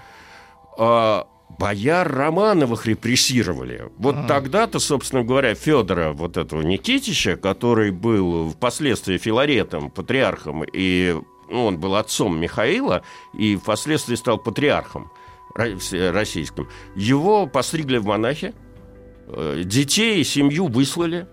А, 0.78 1.28
бояр 1.58 2.12
Романовых 2.12 2.86
репрессировали. 2.86 3.90
Вот 3.98 4.28
тогда-то, 4.28 4.80
собственно 4.80 5.24
говоря, 5.24 5.56
Федора, 5.56 6.14
вот 6.14 6.38
этого 6.38 6.62
Никитича, 6.62 7.36
который 7.38 7.92
был 7.92 8.50
впоследствии 8.52 9.18
Филаретом, 9.18 9.90
патриархом, 9.90 10.64
и 10.64 11.16
ну, 11.50 11.66
он 11.66 11.78
был 11.80 11.96
отцом 11.96 12.40
Михаила, 12.40 13.04
и 13.34 13.56
впоследствии 13.56 14.16
стал 14.16 14.38
патриархом 14.38 15.12
с- 15.56 16.12
российским, 16.12 16.68
его 16.96 17.48
постригли 17.48 17.98
в 17.98 18.06
монахи, 18.06 18.54
э, 19.28 19.62
детей 19.66 20.22
и 20.22 20.24
семью 20.24 20.68
выслали, 20.68 21.28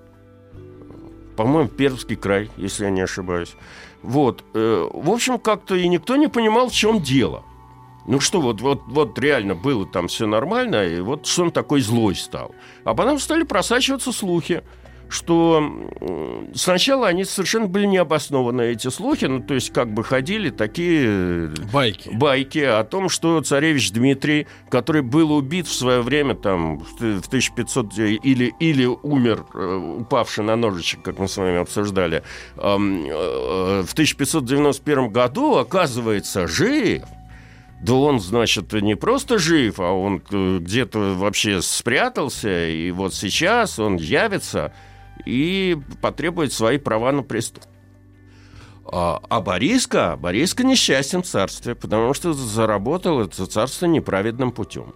по-моему, 1.36 1.68
Пермский 1.68 2.16
край, 2.16 2.50
если 2.56 2.84
я 2.84 2.90
не 2.90 3.02
ошибаюсь. 3.02 3.54
Вот. 4.02 4.42
э, 4.54 4.88
В 4.92 5.10
общем, 5.10 5.38
как-то 5.38 5.74
и 5.74 5.86
никто 5.88 6.16
не 6.16 6.28
понимал, 6.28 6.68
в 6.68 6.72
чем 6.72 7.00
дело. 7.02 7.44
Ну 8.06 8.20
что, 8.20 8.40
вот, 8.40 8.60
вот, 8.60 8.82
вот 8.86 9.18
реально 9.18 9.54
было 9.54 9.84
там 9.84 10.06
все 10.08 10.26
нормально, 10.26 10.86
и 10.86 11.00
вот 11.00 11.26
что 11.26 11.42
он 11.44 11.50
такой 11.50 11.80
злой 11.80 12.14
стал. 12.14 12.54
А 12.84 12.94
потом 12.94 13.18
стали 13.18 13.42
просачиваться 13.42 14.12
слухи, 14.12 14.62
что 15.08 15.62
сначала 16.54 17.06
они 17.08 17.24
совершенно 17.24 17.66
были 17.66 17.86
необоснованы, 17.86 18.62
эти 18.62 18.88
слухи, 18.88 19.26
ну 19.26 19.40
то 19.40 19.54
есть 19.54 19.72
как 19.72 19.92
бы 19.92 20.02
ходили 20.02 20.50
такие 20.50 21.04
э, 21.06 21.48
Байки. 21.72 22.08
байки 22.12 22.58
о 22.58 22.82
том, 22.84 23.08
что 23.08 23.40
царевич 23.40 23.92
Дмитрий, 23.92 24.46
который 24.68 25.02
был 25.02 25.32
убит 25.32 25.66
в 25.68 25.72
свое 25.74 26.02
время 26.02 26.34
там 26.34 26.78
в 26.80 26.96
ты- 26.98 27.20
в 27.20 27.28
1500 27.28 27.96
или 27.98 28.52
или 28.58 28.84
умер, 28.84 29.44
э, 29.54 29.96
упавший 30.00 30.44
на 30.44 30.56
ножичек, 30.56 31.02
как 31.02 31.18
мы 31.18 31.28
с 31.28 31.36
вами 31.36 31.58
обсуждали, 31.58 32.22
э, 32.56 33.82
в 33.86 33.94
1591 33.94 35.08
году 35.08 35.56
оказывается 35.56 36.46
жив. 36.46 37.02
Да 37.82 37.92
он, 37.92 38.20
значит, 38.20 38.72
не 38.72 38.94
просто 38.94 39.38
жив, 39.38 39.78
а 39.80 39.92
он 39.92 40.22
э, 40.32 40.58
где-то 40.60 41.14
вообще 41.14 41.60
спрятался, 41.60 42.68
и 42.68 42.90
вот 42.90 43.12
сейчас 43.14 43.78
он 43.78 43.96
явится 43.96 44.72
и 45.24 45.78
потребует 46.02 46.52
свои 46.52 46.78
права 46.78 47.12
на 47.12 47.22
престол. 47.22 47.62
А, 48.88 49.20
а 49.28 49.40
Бориска, 49.40 50.16
Бориска 50.20 50.62
несчастен 50.64 51.22
в 51.22 51.26
царстве, 51.26 51.74
потому 51.74 52.14
что 52.14 52.32
заработал 52.32 53.20
это 53.20 53.46
царство 53.46 53.86
неправедным 53.86 54.52
путем. 54.52 54.94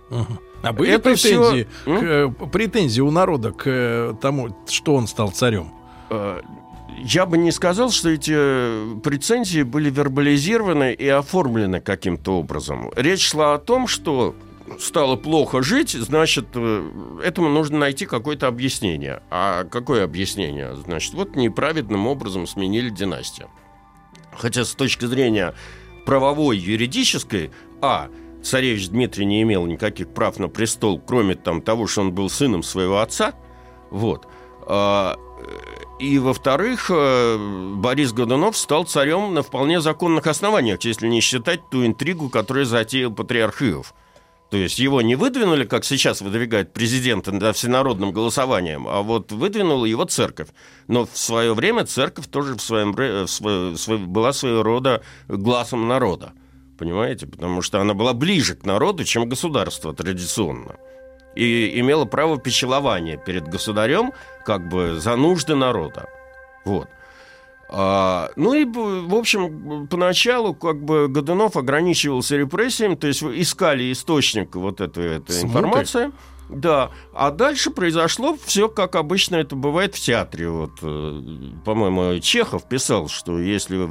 А 0.62 0.72
были 0.72 0.92
Это 0.92 1.10
претензии, 1.10 1.66
всё- 1.84 1.98
к, 1.98 2.02
э, 2.02 2.28
претензии 2.52 3.00
у 3.00 3.10
народа 3.10 3.50
к 3.50 3.62
э, 3.66 4.14
тому, 4.20 4.56
что 4.68 4.94
он 4.94 5.06
стал 5.08 5.30
царем? 5.32 5.72
Э, 6.10 6.40
Я 7.02 7.24
бы 7.24 7.38
не 7.38 7.50
сказал, 7.50 7.90
что 7.90 8.10
эти 8.10 9.00
претензии 9.00 9.62
были 9.62 9.88
вербализированы 9.90 10.92
и 10.92 11.08
оформлены 11.08 11.80
каким-то 11.80 12.38
образом. 12.38 12.92
Речь 12.94 13.26
шла 13.30 13.54
о 13.54 13.58
том, 13.58 13.86
что 13.88 14.34
стало 14.78 15.16
плохо 15.16 15.62
жить, 15.62 15.90
значит, 15.90 16.46
э, 16.54 17.20
этому 17.24 17.48
нужно 17.48 17.78
найти 17.78 18.06
какое-то 18.06 18.46
объяснение. 18.46 19.22
А 19.30 19.64
какое 19.64 20.04
объяснение? 20.04 20.74
Значит, 20.76 21.14
вот 21.14 21.36
неправедным 21.36 22.06
образом 22.06 22.46
сменили 22.46 22.90
династию. 22.90 23.48
Хотя 24.32 24.64
с 24.64 24.74
точки 24.74 25.04
зрения 25.06 25.54
правовой, 26.06 26.56
юридической, 26.56 27.50
а, 27.82 28.08
царевич 28.42 28.88
Дмитрий 28.88 29.26
не 29.26 29.42
имел 29.42 29.66
никаких 29.66 30.08
прав 30.14 30.38
на 30.38 30.48
престол, 30.48 31.00
кроме 31.00 31.34
там, 31.34 31.60
того, 31.60 31.86
что 31.86 32.02
он 32.02 32.12
был 32.12 32.30
сыном 32.30 32.62
своего 32.62 33.00
отца, 33.00 33.34
вот. 33.90 34.26
А, 34.66 35.16
И, 35.98 36.18
во-вторых, 36.18 36.90
э, 36.90 37.74
Борис 37.76 38.12
Годунов 38.12 38.56
стал 38.56 38.84
царем 38.84 39.34
на 39.34 39.42
вполне 39.42 39.80
законных 39.82 40.26
основаниях, 40.26 40.80
если 40.82 41.08
не 41.08 41.20
считать 41.20 41.60
ту 41.70 41.84
интригу, 41.84 42.30
которую 42.30 42.64
затеял 42.64 43.12
патриарх 43.12 43.62
Иов. 43.62 43.94
То 44.50 44.56
есть 44.56 44.80
его 44.80 45.00
не 45.00 45.14
выдвинули, 45.14 45.64
как 45.64 45.84
сейчас 45.84 46.20
выдвигает 46.20 46.72
президента 46.72 47.30
да, 47.30 47.52
всенародным 47.52 48.12
голосованием, 48.12 48.86
а 48.88 49.02
вот 49.02 49.30
выдвинула 49.30 49.84
его 49.84 50.04
церковь. 50.04 50.48
Но 50.88 51.06
в 51.06 51.16
свое 51.16 51.54
время 51.54 51.84
церковь 51.84 52.26
тоже 52.26 52.54
в 52.54 52.60
своем, 52.60 52.94
ре- 52.96 53.26
в 53.26 53.28
свое- 53.28 53.98
была 53.98 54.32
своего 54.32 54.64
рода 54.64 55.02
глазом 55.28 55.86
народа. 55.86 56.32
Понимаете? 56.78 57.26
Потому 57.28 57.62
что 57.62 57.80
она 57.80 57.94
была 57.94 58.12
ближе 58.12 58.56
к 58.56 58.66
народу, 58.66 59.04
чем 59.04 59.28
государство 59.28 59.94
традиционно. 59.94 60.76
И 61.36 61.78
имела 61.78 62.06
право 62.06 62.36
печелования 62.36 63.16
перед 63.18 63.46
государем 63.46 64.12
как 64.44 64.68
бы 64.68 64.98
за 64.98 65.14
нужды 65.14 65.54
народа. 65.54 66.08
Вот. 66.64 66.88
А, 67.72 68.30
ну 68.34 68.52
и, 68.52 68.64
в 68.64 69.14
общем, 69.14 69.86
поначалу 69.86 70.54
как 70.54 70.82
бы 70.82 71.06
Годунов 71.06 71.56
ограничивался 71.56 72.36
репрессиями, 72.36 72.96
то 72.96 73.06
есть 73.06 73.22
искали 73.22 73.92
источник 73.92 74.56
вот 74.56 74.80
этой, 74.80 75.18
этой 75.18 75.32
Смуты? 75.32 75.58
информации. 75.58 76.12
Да, 76.48 76.90
а 77.14 77.30
дальше 77.30 77.70
произошло 77.70 78.36
все, 78.44 78.68
как 78.68 78.96
обычно 78.96 79.36
это 79.36 79.54
бывает 79.54 79.94
в 79.94 80.00
театре. 80.00 80.48
Вот, 80.48 80.72
э, 80.82 81.20
по-моему, 81.64 82.18
Чехов 82.18 82.68
писал, 82.68 83.08
что 83.08 83.38
если 83.38 83.88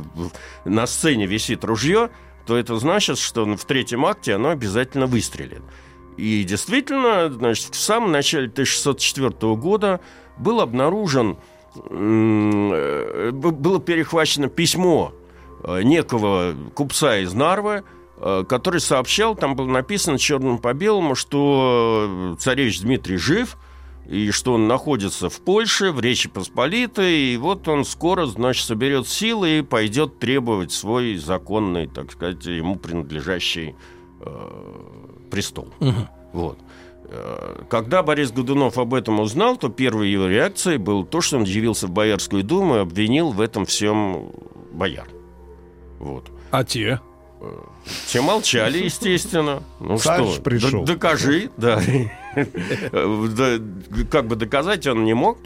на 0.65 0.86
сцене 0.86 1.25
висит 1.25 1.63
ружье, 1.63 2.09
то 2.45 2.57
это 2.57 2.77
значит, 2.79 3.17
что 3.17 3.45
в 3.45 3.63
третьем 3.63 4.05
акте 4.05 4.36
оно 4.36 4.50
обязательно 4.50 5.05
выстрелит. 5.05 5.62
И 6.17 6.43
действительно, 6.43 7.31
значит, 7.31 7.75
в 7.75 7.79
самом 7.79 8.12
начале 8.12 8.48
1604 8.48 9.55
года 9.55 10.01
был 10.38 10.59
обнаружен, 10.59 11.38
было 11.75 13.79
перехвачено 13.79 14.49
письмо 14.49 15.13
э, 15.63 15.83
некого 15.83 16.55
купца 16.73 17.19
из 17.19 17.33
Нарвы, 17.33 17.83
э, 18.17 18.43
который 18.47 18.79
сообщал, 18.79 19.35
там 19.35 19.55
было 19.55 19.67
написано 19.67 20.17
черным 20.17 20.57
по 20.57 20.73
белому, 20.73 21.15
что 21.15 22.33
э, 22.33 22.35
царевич 22.39 22.81
Дмитрий 22.81 23.17
жив, 23.17 23.57
и 24.07 24.31
что 24.31 24.53
он 24.53 24.67
находится 24.67 25.29
в 25.29 25.39
Польше, 25.41 25.91
в 25.91 25.99
Речи 25.99 26.29
Посполитой, 26.29 27.33
и 27.33 27.38
вот 27.38 27.67
он 27.67 27.85
скоро, 27.85 28.25
значит, 28.25 28.65
соберет 28.65 29.07
силы 29.07 29.59
и 29.59 29.61
пойдет 29.61 30.17
требовать 30.17 30.71
свой 30.71 31.17
законный, 31.17 31.88
так 31.88 32.11
сказать, 32.11 32.43
ему 32.45 32.75
принадлежащий 32.75 33.75
э, 34.21 34.49
престол. 35.29 35.67
Вот. 36.31 36.59
Э, 37.12 37.63
Когда 37.70 38.04
Борис 38.04 38.32
Годунов 38.32 38.78
об 38.78 38.94
этом 38.94 39.20
узнал, 39.20 39.58
то 39.58 39.70
первой 39.70 40.10
его 40.10 40.28
реакцией 40.28 40.78
было 40.78 41.06
то, 41.06 41.22
что 41.22 41.38
он 41.38 41.44
явился 41.44 41.88
в 41.88 41.92
Боярскую 41.92 42.44
думу 42.44 42.75
и 42.75 42.80
обвинил 42.80 43.32
в 43.32 43.42
этом 43.42 43.66
всем 43.66 44.32
бояр. 44.72 45.08
Вот. 46.00 46.30
А 46.51 46.63
те? 46.63 47.00
Все 48.06 48.22
молчали, 48.22 48.80
естественно. 48.84 49.63
Ну 49.80 49.98
Царь 49.98 50.25
что, 50.28 50.42
пришел. 50.42 50.84
докажи, 50.84 51.50
да. 51.58 51.82
Как 54.12 54.28
бы 54.28 54.36
доказать 54.36 54.86
он 54.88 55.06
не 55.06 55.13
мог. 55.13 55.38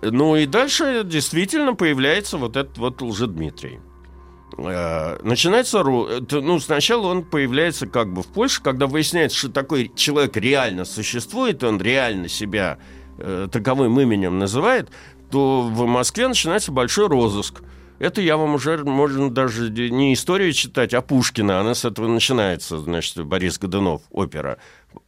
Ну 0.00 0.36
и 0.36 0.46
дальше 0.46 1.02
действительно 1.04 1.74
появляется 1.74 2.38
вот 2.38 2.56
этот 2.56 2.78
вот 2.78 3.02
Лжедмитрий. 3.02 3.76
Э, 3.76 3.91
Начинается, 4.56 5.78
ру- 5.80 6.08
это, 6.08 6.40
ну, 6.40 6.58
сначала 6.60 7.06
он 7.08 7.24
появляется 7.24 7.86
как 7.86 8.12
бы 8.12 8.22
в 8.22 8.26
Польше, 8.28 8.62
когда 8.62 8.86
выясняется, 8.86 9.36
что 9.38 9.48
такой 9.50 9.90
человек 9.94 10.36
реально 10.36 10.84
существует, 10.84 11.64
он 11.64 11.80
реально 11.80 12.28
себя 12.28 12.78
э, 13.18 13.48
таковым 13.50 13.98
именем 14.00 14.38
называет, 14.38 14.90
то 15.30 15.62
в 15.62 15.86
Москве 15.86 16.28
начинается 16.28 16.72
большой 16.72 17.08
розыск. 17.08 17.62
Это 17.98 18.20
я 18.20 18.36
вам 18.36 18.54
уже, 18.54 18.78
можно 18.84 19.30
даже 19.30 19.70
не 19.70 20.12
историю 20.12 20.52
читать, 20.52 20.92
а 20.92 21.02
Пушкина. 21.02 21.60
Она 21.60 21.74
с 21.74 21.84
этого 21.84 22.08
начинается, 22.08 22.78
значит, 22.78 23.24
Борис 23.24 23.58
Годунов, 23.58 24.02
опера. 24.10 24.58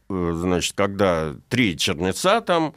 Э, 0.09 0.31
Значит, 0.35 0.73
когда 0.75 1.35
три 1.49 1.77
чернеца 1.77 2.41
там 2.41 2.73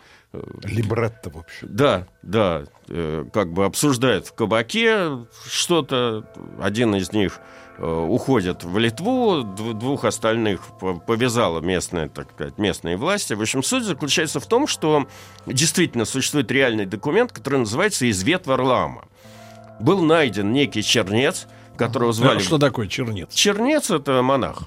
Либретто, 0.64 1.30
в 1.30 1.38
общем. 1.38 1.68
да, 1.70 2.06
да, 2.23 2.64
э, 2.88 3.25
как 3.32 3.52
бы 3.52 3.64
обсуждают 3.64 4.26
в 4.26 4.35
кабаке 4.35 5.26
что-то. 5.47 6.25
Один 6.61 6.94
из 6.94 7.12
них 7.12 7.40
э, 7.78 7.87
уходит 7.87 8.62
в 8.62 8.76
Литву, 8.76 9.40
дв- 9.42 9.73
двух 9.73 10.04
остальных 10.04 10.61
по- 10.80 10.97
повязала 10.97 11.61
местная, 11.61 12.08
так 12.08 12.30
сказать, 12.32 12.58
местные 12.58 12.97
власти. 12.99 13.32
В 13.32 13.40
общем, 13.40 13.62
суть 13.62 13.85
заключается 13.85 14.38
в 14.38 14.47
том, 14.47 14.66
что 14.66 15.08
действительно 15.47 16.04
существует 16.04 16.50
реальный 16.50 16.85
документ, 16.85 17.32
который 17.32 17.61
называется 17.61 18.08
«Извет 18.11 18.47
Варлаама». 18.47 19.04
Был 19.80 20.02
найден 20.02 20.52
некий 20.52 20.82
чернец, 20.82 21.47
которого 21.76 22.12
звали... 22.12 22.40
Что 22.40 22.58
такое 22.58 22.87
чернец? 22.88 23.32
Чернец 23.32 23.90
это 23.90 24.20
монах. 24.23 24.64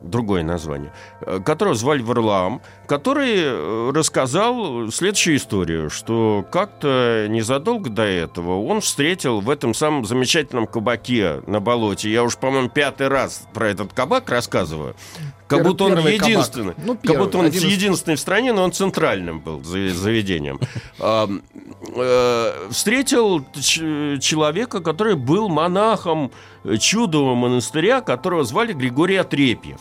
Другое 0.00 0.42
название, 0.44 0.92
э, 1.22 1.40
которого 1.44 1.74
звали 1.74 2.02
Варлаам, 2.02 2.60
который 2.86 3.34
э, 3.36 3.90
рассказал 3.94 4.90
следующую 4.92 5.36
историю, 5.36 5.90
что 5.90 6.44
как-то 6.52 7.26
незадолго 7.28 7.90
до 7.90 8.02
этого 8.04 8.64
он 8.64 8.80
встретил 8.80 9.40
в 9.40 9.50
этом 9.50 9.74
самом 9.74 10.04
замечательном 10.04 10.66
кабаке 10.68 11.42
на 11.46 11.60
болоте, 11.60 12.10
я 12.10 12.22
уж, 12.22 12.36
по-моему, 12.36 12.68
пятый 12.68 13.08
раз 13.08 13.46
про 13.52 13.68
этот 13.68 13.92
кабак 13.92 14.30
рассказываю, 14.30 14.94
как 15.48 15.62
будто 15.64 15.84
он 15.84 15.94
первый 15.94 16.12
кабак. 16.18 16.28
единственный, 16.28 16.74
Ну, 16.84 16.92
как 16.94 17.02
первый, 17.02 17.18
будто 17.24 17.38
он 17.38 17.46
один 17.46 17.68
единственный 17.68 18.14
в 18.16 18.20
стране, 18.20 18.52
но 18.52 18.62
он 18.62 18.72
центральным 18.72 19.40
был 19.40 19.64
за- 19.64 19.90
заведением. 19.90 20.60
Э, 21.00 21.26
Встретил 22.70 23.44
человека, 23.54 24.80
который 24.80 25.14
был 25.14 25.48
монахом 25.48 26.30
чудового 26.78 27.34
монастыря, 27.34 28.00
которого 28.00 28.44
звали 28.44 28.72
Григорий 28.72 29.16
Отрепьев. 29.16 29.80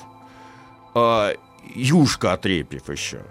А, 0.93 1.33
Юшка 1.73 2.33
Отрепьев 2.33 2.89
еще. 2.89 3.21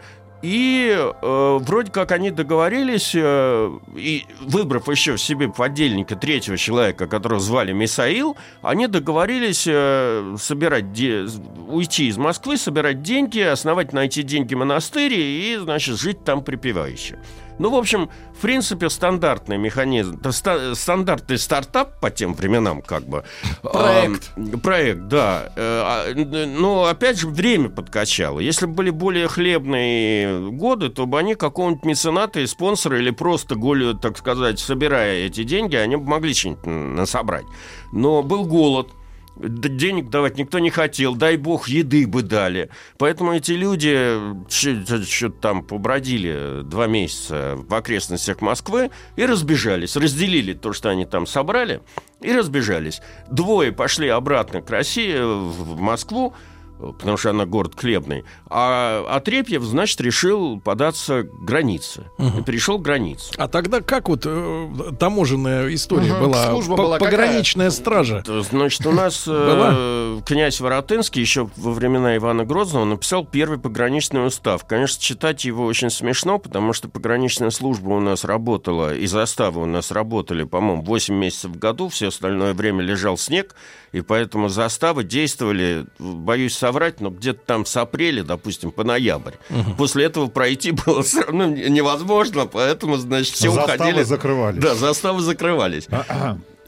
И 0.45 0.95
э, 0.95 1.59
вроде 1.63 1.91
как 1.91 2.13
они 2.13 2.31
договорились, 2.31 3.13
э, 3.15 3.79
и 3.97 4.27
выбрав 4.43 4.91
еще 4.91 5.15
в 5.17 5.21
себе 5.23 5.49
подельника 5.49 6.17
третьего 6.17 6.59
человека, 6.59 7.07
которого 7.07 7.41
звали 7.41 7.73
Мисаил, 7.73 8.37
они 8.61 8.87
договорились 8.87 9.65
э, 9.67 10.37
собирать 10.39 10.93
де- 10.93 11.25
уйти 11.67 12.09
из 12.09 12.19
Москвы, 12.19 12.59
собирать 12.59 13.01
деньги, 13.01 13.41
основать 13.41 13.95
на 13.95 14.01
эти 14.01 14.21
деньги 14.21 14.55
монастырь 14.55 15.15
и, 15.15 15.57
значит, 15.59 15.99
жить 15.99 16.23
там 16.25 16.45
припевающе. 16.45 17.19
Ну, 17.59 17.71
в 17.71 17.75
общем, 17.77 18.11
в 18.37 18.41
принципе, 18.41 18.91
стандартный 18.91 19.59
механизм, 19.59 20.21
ста- 20.33 20.75
стандартный 20.75 21.39
стартап 21.39 22.01
по 22.01 22.11
тем 22.11 22.35
временам, 22.35 22.83
как 22.83 23.07
бы. 23.07 23.25
Проект. 23.63 24.33
А, 24.37 24.59
проект, 24.59 25.09
да. 25.09 25.53
Э, 25.57 25.83
а, 25.85 26.15
Но, 26.15 26.87
опять 26.87 27.19
же, 27.19 27.29
время 27.29 27.69
подкачало. 27.69 28.41
Если 28.41 28.67
бы 28.67 28.75
были 28.75 28.91
более 28.91 29.29
хлебные 29.29 30.51
годы, 30.51 30.89
то 30.89 31.07
бы 31.07 31.19
они 31.19 31.35
какого-нибудь 31.35 31.85
мецената 31.85 32.41
и 32.41 32.47
спонсора 32.47 32.99
или 32.99 33.11
просто, 33.11 33.55
голю, 33.55 33.95
так 33.95 34.19
сказать, 34.19 34.59
собирая 34.59 35.27
эти 35.27 35.45
деньги, 35.45 35.77
они 35.77 35.97
бы 35.97 36.09
могли 36.09 36.35
что-нибудь 36.35 36.67
насобрать. 36.67 37.47
Но 37.93 38.23
был 38.23 38.45
голод. 38.45 38.89
Денег 39.37 40.11
давать 40.11 40.39
никто 40.39 40.61
не 40.61 40.71
хотел, 40.71 41.17
дай 41.17 41.37
бог, 41.37 41.69
еды 41.69 42.07
бы 42.07 42.23
дали. 42.23 42.71
Поэтому 42.99 43.35
эти 43.35 43.53
люди 43.53 44.19
что-то 44.49 45.31
там 45.31 45.65
побродили 45.65 46.63
два 46.63 46.87
месяца 46.87 47.57
в 47.57 47.75
окрестностях 47.75 48.41
Москвы 48.41 48.91
и 49.17 49.27
разбежались. 49.27 49.97
Разделили 49.97 50.53
то, 50.53 50.73
что 50.73 50.89
они 50.89 51.05
там 51.05 51.27
собрали, 51.27 51.81
и 52.21 52.33
разбежались. 52.33 53.01
Двое 53.31 53.73
пошли 53.73 54.09
обратно 54.09 54.63
к 54.63 54.71
России, 54.71 55.19
в 55.19 55.81
Москву, 55.81 56.35
потому 56.79 57.17
что 57.17 57.31
она 57.31 57.47
город 57.47 57.73
хлебный. 57.77 58.25
А 58.51 59.05
Отрепьев, 59.09 59.63
значит, 59.63 60.01
решил 60.01 60.61
податься 60.61 61.23
к 61.23 61.45
границе. 61.45 62.05
И 62.19 62.43
перешел 62.43 62.79
к 62.79 62.83
границе. 62.83 63.33
А 63.37 63.49
тогда 63.49 63.81
как 63.81 64.09
вот 64.09 64.23
э, 64.27 64.69
таможенная 64.99 65.73
история 65.75 66.13
Мгм. 66.13 66.21
была? 66.25 66.51
Служба 66.51 66.77
была 66.77 66.99
какая? 66.99 67.11
Пограничная 67.11 67.71
стража. 67.71 68.23
То, 68.25 68.43
Значит, 68.43 68.87
у 68.87 68.93
нас 68.93 69.25
э, 69.27 70.21
князь 70.27 70.61
Воротынский 70.61 71.21
еще 71.21 71.49
во 71.57 71.73
времена 71.73 72.17
Ивана 72.17 72.45
Грозного 72.45 72.85
написал 72.85 73.25
первый 73.25 73.59
пограничный 73.59 74.27
устав. 74.27 74.65
Конечно, 74.67 75.01
читать 75.03 75.45
его 75.45 75.65
очень 75.65 75.91
смешно, 75.91 76.39
потому 76.39 76.73
что 76.73 76.89
пограничная 76.89 77.51
служба 77.51 77.91
у 77.91 78.01
нас 78.01 78.25
работала, 78.25 78.95
и 78.95 79.07
заставы 79.07 79.63
у 79.63 79.67
нас 79.67 79.91
работали, 79.91 80.45
по-моему, 80.45 80.83
8 80.83 81.15
месяцев 81.15 81.53
в 81.53 81.59
году, 81.59 81.89
все 81.89 82.09
остальное 82.09 82.55
время 82.55 82.83
лежал 82.83 83.17
снег, 83.17 83.55
и 83.95 84.01
поэтому 84.01 84.49
заставы 84.49 85.05
действовали, 85.05 85.87
боюсь 86.01 86.57
соврать, 86.57 87.01
но 87.01 87.11
где-то 87.11 87.39
там 87.47 87.65
с 87.65 87.77
апреля, 87.77 88.25
допустим, 88.25 88.73
по 88.73 88.83
ноябрь. 88.83 89.35
После 89.79 90.07
этого 90.07 90.27
пройти 90.27 90.73
было 90.87 91.05
все 91.05 91.21
равно 91.23 91.47
невозможно, 91.47 92.47
поэтому, 92.47 92.97
значит, 92.97 93.35
все 93.37 93.53
Заставы 93.53 93.77
уходили... 93.77 94.03
закрывались. 94.03 94.61
Да, 94.61 94.75
заставы 94.75 95.21
закрывались. 95.21 95.87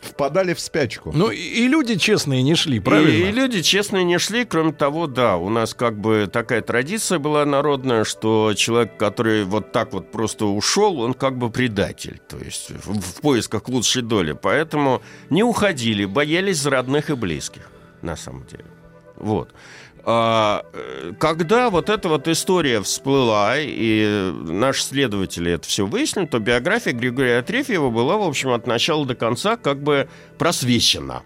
Впадали 0.00 0.54
в 0.54 0.61
спячку. 0.61 1.11
Ну 1.14 1.30
и, 1.30 1.37
и 1.37 1.68
люди 1.68 1.96
честные 1.96 2.42
не 2.42 2.54
шли, 2.54 2.80
правильно? 2.80 3.26
И, 3.26 3.28
и 3.28 3.32
люди 3.32 3.62
честные 3.62 4.04
не 4.04 4.18
шли. 4.18 4.44
Кроме 4.44 4.72
того, 4.72 5.06
да, 5.06 5.37
у 5.37 5.48
нас 5.48 5.74
как 5.74 5.98
бы 5.98 6.28
такая 6.32 6.61
традиция 6.61 7.18
была 7.18 7.44
народная, 7.44 8.04
что 8.04 8.52
человек, 8.54 8.96
который 8.96 9.44
вот 9.44 9.72
так 9.72 9.92
вот 9.92 10.12
просто 10.12 10.46
ушел, 10.46 11.00
он 11.00 11.14
как 11.14 11.38
бы 11.38 11.50
предатель, 11.50 12.20
то 12.28 12.38
есть 12.38 12.70
в, 12.70 13.00
в 13.00 13.20
поисках 13.20 13.68
лучшей 13.68 14.02
доли. 14.02 14.32
Поэтому 14.32 15.02
не 15.30 15.42
уходили, 15.42 16.04
боялись 16.04 16.59
за 16.59 16.70
родных 16.70 17.11
и 17.11 17.14
близких, 17.14 17.70
на 18.02 18.16
самом 18.16 18.46
деле. 18.46 18.64
Вот. 19.16 19.50
А, 20.09 20.64
э, 20.73 21.14
когда 21.19 21.69
вот 21.69 21.90
эта 21.90 22.09
вот 22.09 22.29
история 22.29 22.81
всплыла, 22.81 23.55
и 23.59 24.33
наши 24.45 24.85
следователи 24.85 25.51
это 25.51 25.66
все 25.66 25.85
выяснили, 25.85 26.27
то 26.27 26.38
биография 26.38 26.92
Григория 26.92 27.38
Отрефьева 27.38 27.90
была, 27.90 28.16
в 28.16 28.23
общем, 28.23 28.51
от 28.51 28.69
начала 28.69 29.05
до 29.05 29.16
конца 29.16 29.57
как 29.57 29.83
бы 29.83 30.09
просвещена. 30.38 31.25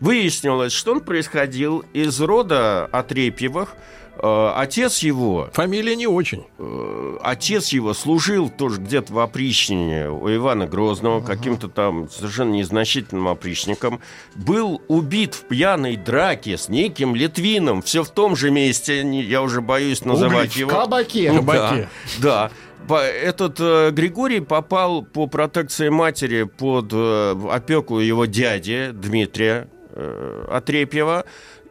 Выяснилось, 0.00 0.72
что 0.72 0.92
он 0.92 1.00
происходил 1.00 1.84
из 1.92 2.20
рода 2.20 2.86
Отрепьевых. 2.86 3.74
Э, 4.16 4.52
Отец 4.54 5.00
его 5.00 5.50
Фамилия 5.52 5.96
не 5.96 6.06
очень. 6.06 6.44
э, 6.58 7.16
отец 7.22 7.70
его 7.70 7.94
служил 7.94 8.48
тоже 8.48 8.80
где-то 8.80 9.12
в 9.12 9.18
опричнине 9.18 10.08
у 10.10 10.32
Ивана 10.32 10.66
Грозного, 10.66 11.20
каким-то 11.20 11.68
там 11.68 12.08
совершенно 12.08 12.52
незначительным 12.52 13.26
опричником, 13.28 14.00
был 14.36 14.80
убит 14.88 15.34
в 15.34 15.42
пьяной 15.48 15.96
драке 15.96 16.56
с 16.58 16.68
неким 16.68 17.14
Литвином, 17.16 17.82
все 17.82 18.04
в 18.04 18.10
том 18.10 18.36
же 18.36 18.50
месте, 18.52 19.00
я 19.22 19.42
уже 19.42 19.60
боюсь 19.60 20.04
называть 20.04 20.52
В 20.52 20.56
его. 20.56 20.70
кабаке. 20.70 21.32
Ну, 21.32 21.38
Кабаке. 21.38 21.88
Да. 22.18 22.50
По- 22.86 23.02
Этот 23.02 23.56
э, 23.60 23.90
Григорий 23.90 24.40
попал 24.40 25.02
по 25.02 25.26
протекции 25.26 25.88
матери 25.88 26.42
под 26.44 26.90
э, 26.92 27.34
опеку 27.50 27.98
его 27.98 28.26
дяди 28.26 28.90
Дмитрия 28.92 29.68
э, 29.94 30.46
Отрепьева. 30.50 31.24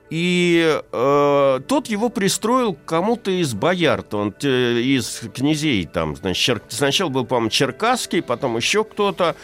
И 0.09 0.79
э, 0.91 1.59
тот 1.67 1.87
его 1.87 2.09
пристроил 2.09 2.73
к 2.73 2.85
кому-то 2.85 3.31
из 3.31 3.53
бояр, 3.53 4.05
он 4.11 4.33
э, 4.43 4.79
из 4.79 5.21
князей 5.33 5.85
там, 5.87 6.15
значит, 6.15 6.57
Чер- 6.57 6.61
сначала 6.67 7.09
был, 7.09 7.25
по-моему, 7.25 7.49
Черкасский, 7.49 8.21
потом 8.21 8.55
еще 8.57 8.83
кто-то, 8.83 9.35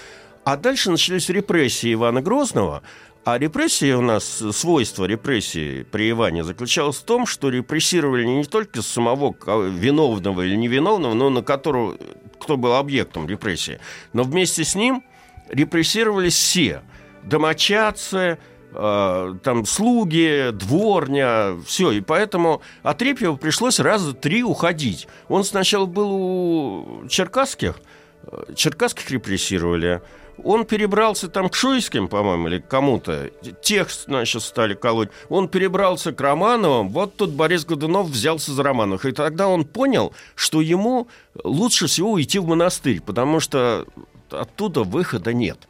а 0.43 0.57
дальше 0.57 0.91
начались 0.91 1.29
репрессии 1.29 1.93
Ивана 1.93 2.21
Грозного. 2.21 2.83
А 3.25 3.37
репрессии 3.37 3.91
у 3.93 4.01
нас, 4.01 4.43
свойство 4.51 5.05
репрессии 5.05 5.83
при 5.83 6.11
Иване 6.11 6.43
заключалось 6.43 6.97
в 6.97 7.03
том, 7.03 7.25
что 7.25 7.49
репрессировали 7.49 8.25
не 8.25 8.43
только 8.43 8.81
самого 8.81 9.35
виновного 9.69 10.43
или 10.43 10.55
невиновного, 10.55 11.13
но 11.13 11.29
на 11.29 11.41
которого, 11.41 11.97
кто 12.39 12.57
был 12.57 12.73
объектом 12.75 13.27
репрессии, 13.27 13.79
но 14.13 14.23
вместе 14.23 14.63
с 14.63 14.75
ним 14.75 15.03
репрессировались 15.49 16.35
все. 16.35 16.81
Домочадцы, 17.23 18.37
э, 18.71 19.35
там 19.43 19.65
слуги, 19.65 20.51
дворня, 20.51 21.57
все. 21.65 21.91
И 21.91 22.01
поэтому 22.01 22.61
Отрепьеву 22.83 23.37
пришлось 23.37 23.79
раза 23.79 24.13
три 24.13 24.43
уходить. 24.43 25.07
Он 25.27 25.43
сначала 25.43 25.85
был 25.85 26.11
у 26.11 27.07
черкасских, 27.07 27.79
э, 28.23 28.53
черкасских 28.55 29.09
репрессировали. 29.11 30.01
Он 30.43 30.65
перебрался 30.65 31.27
там 31.27 31.49
к 31.49 31.55
Шуйским, 31.55 32.07
по-моему, 32.07 32.47
или 32.47 32.59
к 32.59 32.67
кому-то. 32.67 33.29
Тех, 33.61 33.91
значит, 33.91 34.41
стали 34.41 34.73
колоть. 34.73 35.09
Он 35.27 35.49
перебрался 35.49 36.13
к 36.13 36.21
Романовым. 36.21 36.89
Вот 36.89 37.15
тут 37.15 37.31
Борис 37.31 37.65
Годунов 37.65 38.07
взялся 38.07 38.53
за 38.53 38.63
Романовых. 38.63 39.05
И 39.05 39.11
тогда 39.11 39.47
он 39.47 39.65
понял, 39.65 40.13
что 40.35 40.61
ему 40.61 41.07
лучше 41.43 41.87
всего 41.87 42.13
уйти 42.13 42.39
в 42.39 42.47
монастырь, 42.47 43.01
потому 43.01 43.39
что 43.39 43.85
оттуда 44.29 44.83
выхода 44.83 45.33
нет. 45.33 45.67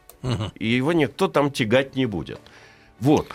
И 0.56 0.68
его 0.68 0.94
никто 0.94 1.28
там 1.28 1.52
тягать 1.52 1.96
не 1.96 2.06
будет. 2.06 2.40
Вот. 3.00 3.28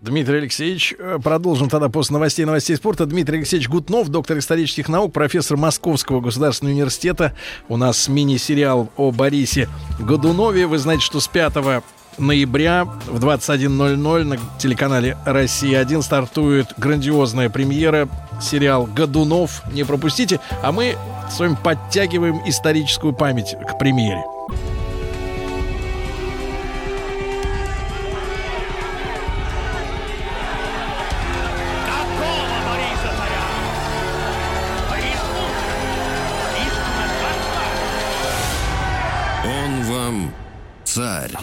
Дмитрий 0.00 0.38
Алексеевич. 0.38 0.94
Э, 0.98 1.18
Продолжим 1.22 1.68
тогда 1.68 1.88
после 1.88 2.14
новостей 2.14 2.44
новостей 2.46 2.76
спорта. 2.76 3.06
Дмитрий 3.06 3.38
Алексеевич 3.38 3.68
Гутнов, 3.68 4.08
доктор 4.08 4.38
исторических 4.38 4.88
наук, 4.88 5.12
профессор 5.12 5.56
Московского 5.56 6.20
государственного 6.20 6.74
университета. 6.74 7.34
У 7.68 7.76
нас 7.76 8.08
мини-сериал 8.08 8.90
о 8.96 9.10
Борисе 9.10 9.68
Годунове. 9.98 10.66
Вы 10.66 10.78
знаете, 10.78 11.04
что 11.04 11.20
с 11.20 11.28
5 11.28 11.82
ноября 12.18 12.84
в 12.84 13.24
21.00 13.24 14.24
на 14.24 14.38
телеканале 14.58 15.16
«Россия-1» 15.26 16.02
стартует 16.02 16.74
грандиозная 16.78 17.50
премьера 17.50 18.08
сериал 18.40 18.86
«Годунов». 18.86 19.62
Не 19.72 19.84
пропустите. 19.84 20.40
А 20.62 20.72
мы 20.72 20.96
с 21.30 21.38
вами 21.38 21.56
подтягиваем 21.62 22.40
историческую 22.46 23.12
память 23.12 23.54
к 23.68 23.78
премьере. 23.78 24.22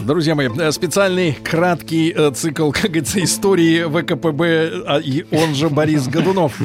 Друзья 0.00 0.34
мои, 0.34 0.48
э, 0.48 0.70
специальный 0.70 1.32
краткий 1.32 2.12
э, 2.16 2.30
цикл, 2.32 2.70
как 2.70 2.84
говорится, 2.84 3.22
истории 3.22 3.82
ВКПБ, 3.84 4.84
а, 4.86 4.98
и 4.98 5.24
он 5.32 5.54
же 5.54 5.68
Борис 5.68 6.06
Годунов. 6.06 6.58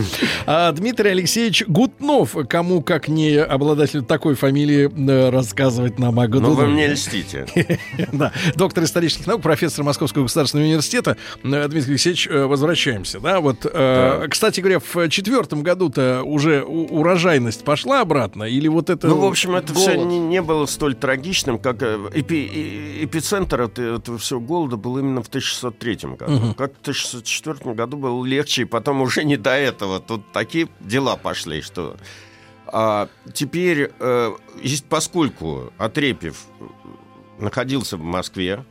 А 0.46 0.72
Дмитрий 0.72 1.10
Алексеевич 1.10 1.64
Гутнов, 2.08 2.36
кому 2.50 2.82
как 2.82 3.08
не 3.08 3.38
обладатель 3.38 4.04
такой 4.04 4.36
фамилии 4.36 4.90
э, 5.10 5.30
рассказывать 5.30 6.00
нам 6.00 6.20
о 6.20 6.24
Ну, 6.24 6.30
Годунове. 6.30 6.56
вы 6.56 6.68
мне 6.68 6.88
льстите. 6.88 7.46
Да, 8.12 8.32
доктор 8.56 8.84
исторических 8.84 9.26
наук, 9.28 9.42
профессор 9.42 9.84
Московского 9.86 10.24
государственного 10.24 10.68
университета. 10.68 11.16
Э, 11.44 11.68
Дмитрий 11.70 11.92
Алексеевич, 11.94 12.28
э, 12.28 12.46
возвращаемся. 12.46 13.20
Да, 13.22 13.40
вот, 13.40 13.66
э, 13.66 14.28
кстати 14.30 14.60
говоря, 14.60 14.80
в 14.80 15.10
четвертом 15.10 15.64
году-то 15.64 16.24
уже 16.24 16.64
урожайность 16.64 17.64
пошла 17.64 18.02
обратно, 18.02 18.44
или 18.44 18.68
вот 18.68 18.90
это... 18.90 19.08
Ну, 19.08 19.20
в 19.20 19.26
общем, 19.26 19.56
это 19.56 19.74
все 19.74 19.96
не, 19.96 20.20
не 20.20 20.42
было 20.42 20.66
столь 20.66 20.96
трагичным, 20.96 21.58
как 21.58 21.82
эпи- 21.82 23.04
эпицентр 23.04 23.62
это- 23.62 23.82
этого 23.96 24.18
всего 24.18 24.42
голода 24.42 24.76
был 24.76 24.98
именно 24.98 25.22
в 25.24 25.28
1603 25.30 26.16
году. 26.18 26.54
Как 26.58 26.74
в 26.74 26.82
1604 26.82 27.74
году 27.74 27.96
было 27.98 28.26
легче, 28.26 28.64
и 28.64 28.66
потом 28.66 29.02
уже 29.02 29.24
не 29.24 29.38
до 29.38 29.52
этого. 29.52 30.00
Тут 30.02 30.32
такие 30.34 30.68
дела 30.82 31.16
пошли, 31.16 31.62
что... 31.62 31.93
А 32.68 33.08
теперь, 33.34 33.92
э, 34.00 34.32
поскольку 34.90 35.72
Отрепьев 35.78 36.46
находился 37.40 37.98
в 37.98 38.04
Москве, 38.04 38.66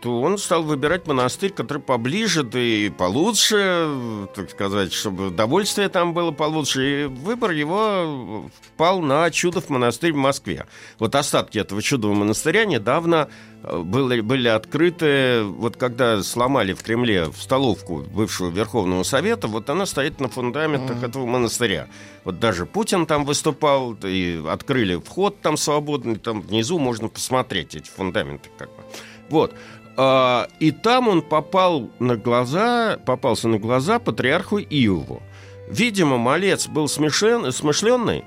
то 0.00 0.20
он 0.20 0.36
стал 0.36 0.62
выбирать 0.62 1.06
монастырь, 1.06 1.52
который 1.52 1.82
поближе, 1.82 2.42
да 2.42 2.60
и 2.60 2.90
получше, 2.90 4.28
так 4.34 4.50
сказать, 4.50 4.92
чтобы 4.92 5.28
удовольствие 5.28 5.88
там 5.88 6.12
было 6.12 6.32
получше. 6.32 7.04
И 7.04 7.04
выбор 7.06 7.52
его 7.52 8.50
впал 8.60 9.00
на 9.00 9.30
Чудов 9.30 9.70
монастырь 9.70 10.12
в 10.12 10.16
Москве. 10.16 10.66
Вот 10.98 11.14
остатки 11.14 11.58
этого 11.58 11.80
Чудового 11.80 12.14
монастыря 12.14 12.66
недавно 12.66 13.30
э, 13.62 13.78
были, 13.78 14.20
были 14.20 14.48
открыты, 14.48 15.44
вот 15.44 15.76
когда 15.78 16.22
сломали 16.22 16.74
в 16.74 16.82
Кремле 16.82 17.24
в 17.26 17.40
столовку 17.40 18.04
бывшего 18.12 18.50
Верховного 18.50 19.02
Совета, 19.02 19.48
вот 19.48 19.70
она 19.70 19.86
стоит 19.86 20.20
на 20.20 20.28
фундаментах 20.28 21.02
этого 21.02 21.24
монастыря. 21.24 21.88
Вот 22.24 22.38
даже 22.38 22.66
Путин 22.66 23.06
там 23.06 23.24
выступал, 23.24 23.96
и 24.04 24.42
открыли 24.46 24.96
вход 24.96 25.40
там 25.40 25.56
свободный, 25.56 26.16
там 26.16 26.42
внизу 26.42 26.78
можно 26.78 27.08
посмотреть 27.08 27.74
эти 27.74 27.88
фундаменты 27.88 28.50
как 28.58 28.68
бы. 28.68 28.82
Вот. 29.28 29.54
А, 29.96 30.48
И 30.60 30.70
там 30.70 31.08
он 31.08 31.22
попал 31.22 31.90
на 31.98 32.16
глаза, 32.16 32.98
попался 33.04 33.48
на 33.48 33.58
глаза 33.58 33.98
патриарху 33.98 34.58
Иову. 34.58 35.22
Видимо, 35.68 36.18
малец 36.18 36.68
был 36.68 36.86
смешен, 36.88 37.50
смышленный 37.50 38.24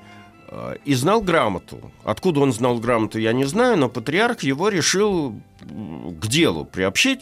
а, 0.48 0.74
и 0.84 0.94
знал 0.94 1.20
грамоту. 1.20 1.92
Откуда 2.04 2.40
он 2.40 2.52
знал 2.52 2.78
грамоту, 2.78 3.18
я 3.18 3.32
не 3.32 3.44
знаю, 3.44 3.78
но 3.78 3.88
патриарх 3.88 4.40
его 4.42 4.68
решил 4.68 5.34
к 5.60 6.26
делу 6.26 6.64
приобщить 6.64 7.20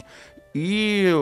и 0.53 1.13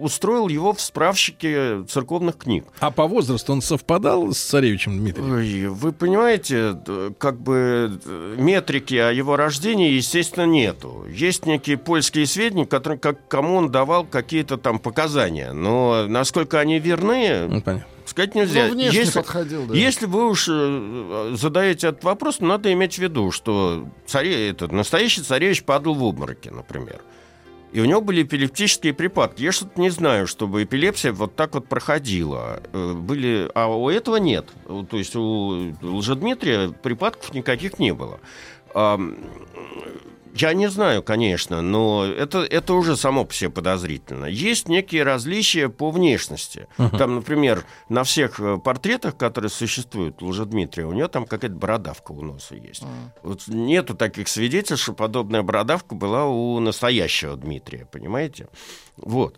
устроил 0.00 0.48
его 0.48 0.72
в 0.72 0.80
справщике 0.80 1.84
церковных 1.88 2.36
книг. 2.36 2.64
А 2.80 2.90
по 2.90 3.06
возрасту 3.06 3.52
он 3.52 3.62
совпадал 3.62 4.32
с 4.32 4.38
царевичем 4.38 4.98
Дмитрием? 4.98 5.32
Ой, 5.32 5.66
вы 5.68 5.92
понимаете, 5.92 6.78
как 7.18 7.40
бы 7.40 7.98
метрики 8.36 8.94
о 8.94 9.10
его 9.10 9.36
рождении, 9.36 9.92
естественно, 9.92 10.44
нету. 10.44 11.06
Есть 11.10 11.46
некие 11.46 11.78
польские 11.78 12.26
сведения, 12.26 12.66
которые, 12.66 12.98
как, 12.98 13.26
кому 13.28 13.56
он 13.56 13.70
давал 13.70 14.04
какие-то 14.04 14.58
там 14.58 14.78
показания. 14.78 15.52
Но 15.52 16.06
насколько 16.06 16.60
они 16.60 16.78
верны, 16.78 17.46
Ну, 17.48 17.60
понятно. 17.62 17.86
сказать 18.04 18.34
нельзя. 18.34 18.68
Ну, 18.68 18.78
если, 18.78 19.18
подходил, 19.20 19.66
да. 19.66 19.74
если 19.74 20.06
вы 20.06 20.28
уж 20.28 20.46
э, 20.50 21.34
задаете 21.34 21.88
этот 21.88 22.04
вопрос, 22.04 22.40
надо 22.40 22.72
иметь 22.72 22.96
в 22.96 22.98
виду, 22.98 23.30
что 23.30 23.86
царе, 24.06 24.50
этот, 24.50 24.72
настоящий 24.72 25.22
царевич 25.22 25.62
падал 25.64 25.94
в 25.94 26.04
обмороке, 26.04 26.50
например. 26.50 27.00
И 27.72 27.80
у 27.80 27.84
него 27.84 28.00
были 28.00 28.22
эпилептические 28.22 28.94
припадки. 28.94 29.42
Я 29.42 29.52
что-то 29.52 29.78
не 29.80 29.90
знаю, 29.90 30.26
чтобы 30.26 30.62
эпилепсия 30.62 31.12
вот 31.12 31.36
так 31.36 31.54
вот 31.54 31.68
проходила. 31.68 32.62
Э, 32.72 32.94
Были, 32.94 33.50
а 33.54 33.66
у 33.68 33.90
этого 33.90 34.16
нет. 34.16 34.46
У- 34.66 34.84
То 34.84 34.96
есть 34.96 35.14
у 35.14 35.74
Лжедмитрия 35.82 36.70
припадков 36.70 37.34
никаких 37.34 37.78
не 37.78 37.92
было. 37.92 38.20
Я 40.38 40.54
не 40.54 40.68
знаю, 40.70 41.02
конечно, 41.02 41.62
но 41.62 42.04
это, 42.04 42.38
это 42.38 42.74
уже 42.74 42.96
само 42.96 43.24
по 43.24 43.34
себе 43.34 43.50
подозрительно. 43.50 44.26
Есть 44.26 44.68
некие 44.68 45.02
различия 45.02 45.68
по 45.68 45.90
внешности. 45.90 46.68
Там, 46.76 47.16
например, 47.16 47.64
на 47.88 48.04
всех 48.04 48.38
э, 48.38 48.58
портретах, 48.58 49.16
которые 49.16 49.50
существуют 49.50 50.22
у 50.22 50.26
Лжедмитрия, 50.28 50.86
у 50.86 50.92
него 50.92 51.08
там 51.08 51.26
какая-то 51.26 51.56
бородавка 51.56 52.12
у 52.12 52.22
носа 52.22 52.54
есть. 52.54 52.84
Вот 53.22 53.48
нету 53.48 53.94
таких 53.94 54.28
свидетельств, 54.28 54.84
что 54.84 54.92
подобная 54.92 55.42
бородавка 55.42 55.94
была 55.94 56.26
у 56.26 56.60
настоящего 56.60 57.36
Дмитрия, 57.36 57.86
понимаете? 57.90 58.48
Вот. 58.96 59.36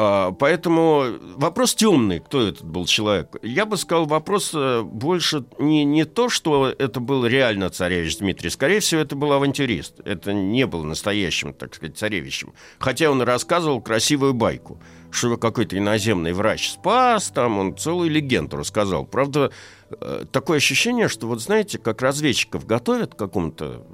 А, 0.00 0.30
Поэтому 0.30 1.18
вопрос 1.34 1.74
темный, 1.74 2.20
кто 2.20 2.46
этот 2.46 2.64
был 2.64 2.86
человек. 2.86 3.34
Я 3.42 3.66
бы 3.66 3.76
сказал, 3.76 4.06
вопрос 4.06 4.52
э, 4.54 4.82
больше 4.82 5.44
не, 5.58 5.84
не 5.84 6.04
то, 6.04 6.28
что 6.28 6.68
это 6.68 7.00
был 7.00 7.26
реально 7.26 7.68
царевич 7.70 8.18
Дмитрий. 8.18 8.48
Скорее 8.48 8.78
всего, 8.78 9.00
это 9.00 9.16
был 9.16 9.32
авантюрист. 9.32 9.94
Это 10.04 10.32
не 10.32 10.66
был 10.68 10.84
настоящим, 10.84 11.52
так 11.52 11.74
сказать, 11.74 11.98
царевичем. 11.98 12.52
Хотя 12.78 13.10
он 13.10 13.22
рассказывал 13.22 13.80
красивую 13.80 14.34
байку, 14.34 14.80
что 15.10 15.36
какой-то 15.36 15.76
иноземный 15.76 16.32
врач 16.32 16.70
спас, 16.70 17.32
там 17.34 17.58
он 17.58 17.76
целую 17.76 18.08
легенду 18.08 18.56
рассказал. 18.56 19.04
Правда, 19.04 19.50
э, 19.90 20.26
такое 20.30 20.58
ощущение, 20.58 21.08
что 21.08 21.26
вот 21.26 21.42
знаете, 21.42 21.78
как 21.78 22.02
разведчиков 22.02 22.66
готовят 22.66 23.16
к 23.16 23.18
какому-то 23.18 23.84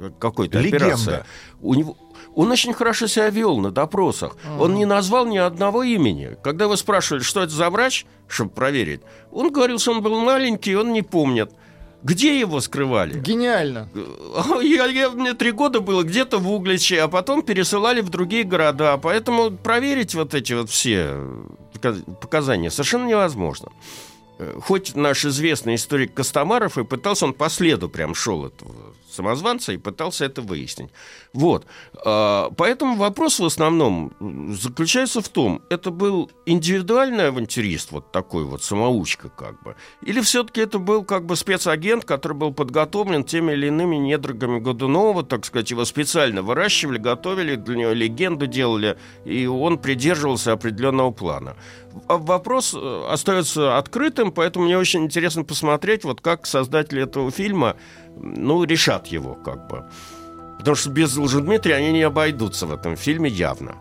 э, 0.00 0.10
какой-то 0.18 0.58
операции. 0.58 1.24
У 1.60 1.74
него 1.74 1.96
он 2.34 2.50
очень 2.50 2.72
хорошо 2.72 3.06
себя 3.06 3.30
вел 3.30 3.56
на 3.58 3.70
допросах. 3.70 4.36
Он 4.58 4.74
не 4.74 4.84
назвал 4.86 5.26
ни 5.26 5.36
одного 5.38 5.82
имени. 5.82 6.36
Когда 6.42 6.66
вы 6.68 6.76
спрашивали, 6.76 7.22
что 7.22 7.40
это 7.42 7.52
за 7.52 7.70
врач, 7.70 8.06
чтобы 8.28 8.50
проверить, 8.50 9.00
он 9.32 9.52
говорил, 9.52 9.78
что 9.78 9.92
он 9.92 10.02
был 10.02 10.18
маленький, 10.20 10.74
он 10.76 10.92
не 10.92 11.02
помнит. 11.02 11.50
Где 12.02 12.38
его 12.38 12.60
скрывали? 12.60 13.18
Гениально. 13.18 13.88
Я, 14.62 14.84
я- 14.86 15.08
мне 15.10 15.32
три 15.32 15.52
года 15.52 15.80
было 15.80 16.02
где-то 16.02 16.36
в 16.38 16.50
Угличе, 16.52 17.00
а 17.00 17.08
потом 17.08 17.40
пересылали 17.42 18.02
в 18.02 18.10
другие 18.10 18.44
города. 18.44 18.98
Поэтому 18.98 19.50
проверить 19.50 20.14
вот 20.14 20.34
эти 20.34 20.52
вот 20.52 20.68
все 20.68 21.06
э, 21.12 21.44
пока- 21.72 21.94
показания 22.20 22.70
совершенно 22.70 23.06
невозможно. 23.06 23.68
Э, 24.38 24.58
Хоть 24.60 24.94
наш 24.94 25.24
известный 25.24 25.76
историк 25.76 26.14
Костомаров 26.14 26.78
и 26.78 26.84
пытался, 26.84 27.26
он 27.26 27.34
по 27.34 27.48
следу 27.48 27.88
прям 27.88 28.14
шел 28.14 28.46
этого 28.46 28.94
самозванца 29.14 29.72
и 29.72 29.76
пытался 29.76 30.24
это 30.24 30.42
выяснить. 30.42 30.90
Вот. 31.32 31.66
А, 32.04 32.50
Поэтому 32.56 32.96
вопрос 32.96 33.38
в 33.38 33.44
основном 33.44 34.12
заключается 34.60 35.20
в 35.20 35.28
том, 35.28 35.62
это 35.70 35.90
был 35.90 36.30
индивидуальный 36.46 37.28
авантюрист, 37.28 37.92
вот 37.92 38.12
такой 38.12 38.44
вот 38.44 38.62
самоучка 38.62 39.28
как 39.28 39.62
бы, 39.62 39.76
или 40.02 40.20
все-таки 40.20 40.60
это 40.60 40.78
был 40.78 41.04
как 41.04 41.26
бы 41.26 41.36
спецагент, 41.36 42.04
который 42.04 42.36
был 42.36 42.52
подготовлен 42.52 43.24
теми 43.24 43.52
или 43.52 43.68
иными 43.68 43.96
недругами 43.96 44.58
Годунова, 44.58 45.22
так 45.22 45.44
сказать, 45.44 45.70
его 45.70 45.84
специально 45.84 46.42
выращивали, 46.42 46.98
готовили, 46.98 47.54
для 47.56 47.76
него 47.76 47.92
легенду 47.92 48.46
делали, 48.46 48.98
и 49.24 49.46
он 49.46 49.78
придерживался 49.78 50.52
определенного 50.52 51.10
плана. 51.10 51.56
Вопрос 52.08 52.74
э, 52.74 53.04
остается 53.08 53.78
открытым, 53.78 54.32
поэтому 54.32 54.64
мне 54.66 54.76
очень 54.76 55.04
интересно 55.04 55.44
посмотреть, 55.44 56.04
вот 56.04 56.20
как 56.20 56.46
создатели 56.46 57.02
этого 57.02 57.30
фильма, 57.30 57.76
ну, 58.16 58.64
решат 58.64 59.06
его 59.06 59.34
как 59.34 59.68
бы. 59.68 59.84
Потому 60.58 60.76
что 60.76 60.90
без 60.90 61.16
Лжедмитрия 61.16 61.76
они 61.76 61.92
не 61.92 62.02
обойдутся 62.02 62.66
в 62.66 62.72
этом 62.72 62.96
фильме 62.96 63.28
явно. 63.30 63.76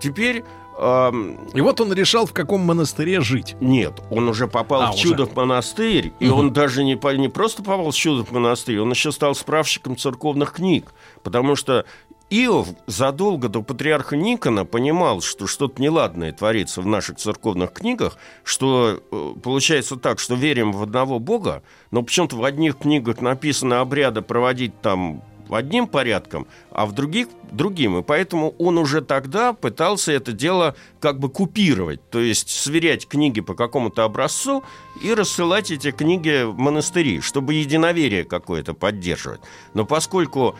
Теперь 0.00 0.44
И 0.78 1.60
вот 1.60 1.80
он 1.80 1.92
решал, 1.92 2.24
в 2.26 2.32
каком 2.32 2.60
монастыре 2.60 3.20
жить. 3.20 3.56
нет, 3.60 4.00
он 4.10 4.28
уже 4.28 4.46
попал 4.46 4.82
А, 4.82 4.92
в. 4.92 4.96
Чудов 4.96 5.34
монастырь, 5.34 6.12
и 6.20 6.28
он 6.28 6.52
даже 6.52 6.84
не, 6.84 6.94
не 7.16 7.28
просто 7.28 7.64
попал 7.64 7.90
в 7.90 7.96
Чудов 7.96 8.30
монастырь, 8.30 8.78
он 8.78 8.90
еще 8.90 9.10
стал 9.10 9.34
справщиком 9.34 9.96
церковных 9.96 10.52
книг, 10.52 10.94
потому 11.24 11.56
что 11.56 11.84
Иов 12.30 12.68
задолго 12.86 13.48
до 13.48 13.62
патриарха 13.62 14.14
Никона 14.14 14.66
понимал, 14.66 15.22
что 15.22 15.46
что-то 15.46 15.80
неладное 15.80 16.32
творится 16.32 16.82
в 16.82 16.86
наших 16.86 17.16
церковных 17.16 17.72
книгах, 17.72 18.18
что 18.44 19.00
э, 19.10 19.34
получается 19.42 19.96
так, 19.96 20.18
что 20.18 20.34
верим 20.34 20.72
в 20.72 20.82
одного 20.82 21.18
Бога, 21.18 21.62
но 21.90 22.02
почему-то 22.02 22.36
в 22.36 22.44
одних 22.44 22.78
книгах 22.78 23.22
написано 23.22 23.80
обряды 23.80 24.20
проводить 24.20 24.78
там 24.82 25.22
одним 25.50 25.86
порядком, 25.86 26.46
а 26.70 26.84
в 26.84 26.92
других 26.92 27.28
другим. 27.50 27.98
И 27.98 28.02
поэтому 28.02 28.54
он 28.58 28.76
уже 28.76 29.00
тогда 29.00 29.54
пытался 29.54 30.12
это 30.12 30.32
дело 30.32 30.74
как 31.00 31.18
бы 31.18 31.30
купировать, 31.30 32.10
то 32.10 32.18
есть 32.18 32.50
сверять 32.50 33.08
книги 33.08 33.40
по 33.40 33.54
какому-то 33.54 34.04
образцу 34.04 34.62
и 35.02 35.14
рассылать 35.14 35.70
эти 35.70 35.90
книги 35.90 36.44
в 36.44 36.58
монастыри, 36.58 37.20
чтобы 37.20 37.54
единоверие 37.54 38.24
какое-то 38.24 38.74
поддерживать. 38.74 39.40
Но 39.72 39.86
поскольку 39.86 40.56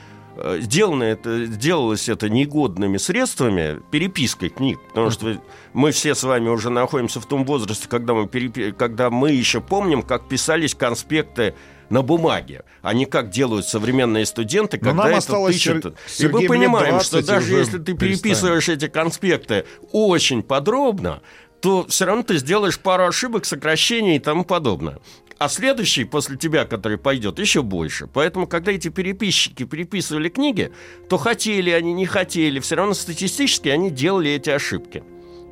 сделано 0.60 1.02
это, 1.04 1.46
делалось 1.46 2.08
это 2.08 2.28
негодными 2.28 2.96
средствами, 2.96 3.80
перепиской 3.90 4.48
книг, 4.50 4.78
потому 4.88 5.10
что 5.10 5.40
мы 5.72 5.90
все 5.90 6.14
с 6.14 6.22
вами 6.22 6.48
уже 6.48 6.70
находимся 6.70 7.20
в 7.20 7.26
том 7.26 7.44
возрасте, 7.44 7.88
когда 7.88 8.14
мы, 8.14 8.26
перепи... 8.28 8.72
когда 8.72 9.10
мы 9.10 9.32
еще 9.32 9.60
помним, 9.60 10.02
как 10.02 10.28
писались 10.28 10.74
конспекты 10.74 11.54
на 11.90 12.02
бумаге, 12.02 12.64
а 12.82 12.92
не 12.92 13.06
как 13.06 13.30
делают 13.30 13.66
современные 13.66 14.26
студенты, 14.26 14.78
Но 14.80 14.90
когда 14.90 15.04
нам 15.04 15.18
это 15.18 15.46
тычут. 15.46 15.96
Сер- 16.06 16.30
И 16.30 16.32
мы 16.32 16.46
понимаем, 16.46 16.90
20 16.90 17.06
что 17.06 17.26
даже 17.26 17.54
если 17.56 17.78
ты 17.78 17.94
переписываешь 17.94 18.68
эти 18.68 18.88
конспекты 18.88 19.64
очень 19.92 20.42
подробно, 20.42 21.22
то 21.60 21.86
все 21.88 22.04
равно 22.04 22.22
ты 22.22 22.36
сделаешь 22.38 22.78
пару 22.78 23.06
ошибок, 23.06 23.44
сокращений 23.44 24.16
и 24.16 24.18
тому 24.20 24.44
подобное. 24.44 24.98
А 25.38 25.48
следующий 25.48 26.04
после 26.04 26.36
тебя, 26.36 26.64
который 26.64 26.98
пойдет, 26.98 27.38
еще 27.38 27.62
больше. 27.62 28.08
Поэтому, 28.08 28.48
когда 28.48 28.72
эти 28.72 28.88
переписчики 28.88 29.64
переписывали 29.64 30.28
книги, 30.28 30.72
то 31.08 31.16
хотели 31.16 31.70
они, 31.70 31.92
не 31.92 32.06
хотели, 32.06 32.58
все 32.58 32.74
равно 32.74 32.94
статистически 32.94 33.68
они 33.68 33.90
делали 33.90 34.32
эти 34.32 34.50
ошибки. 34.50 35.04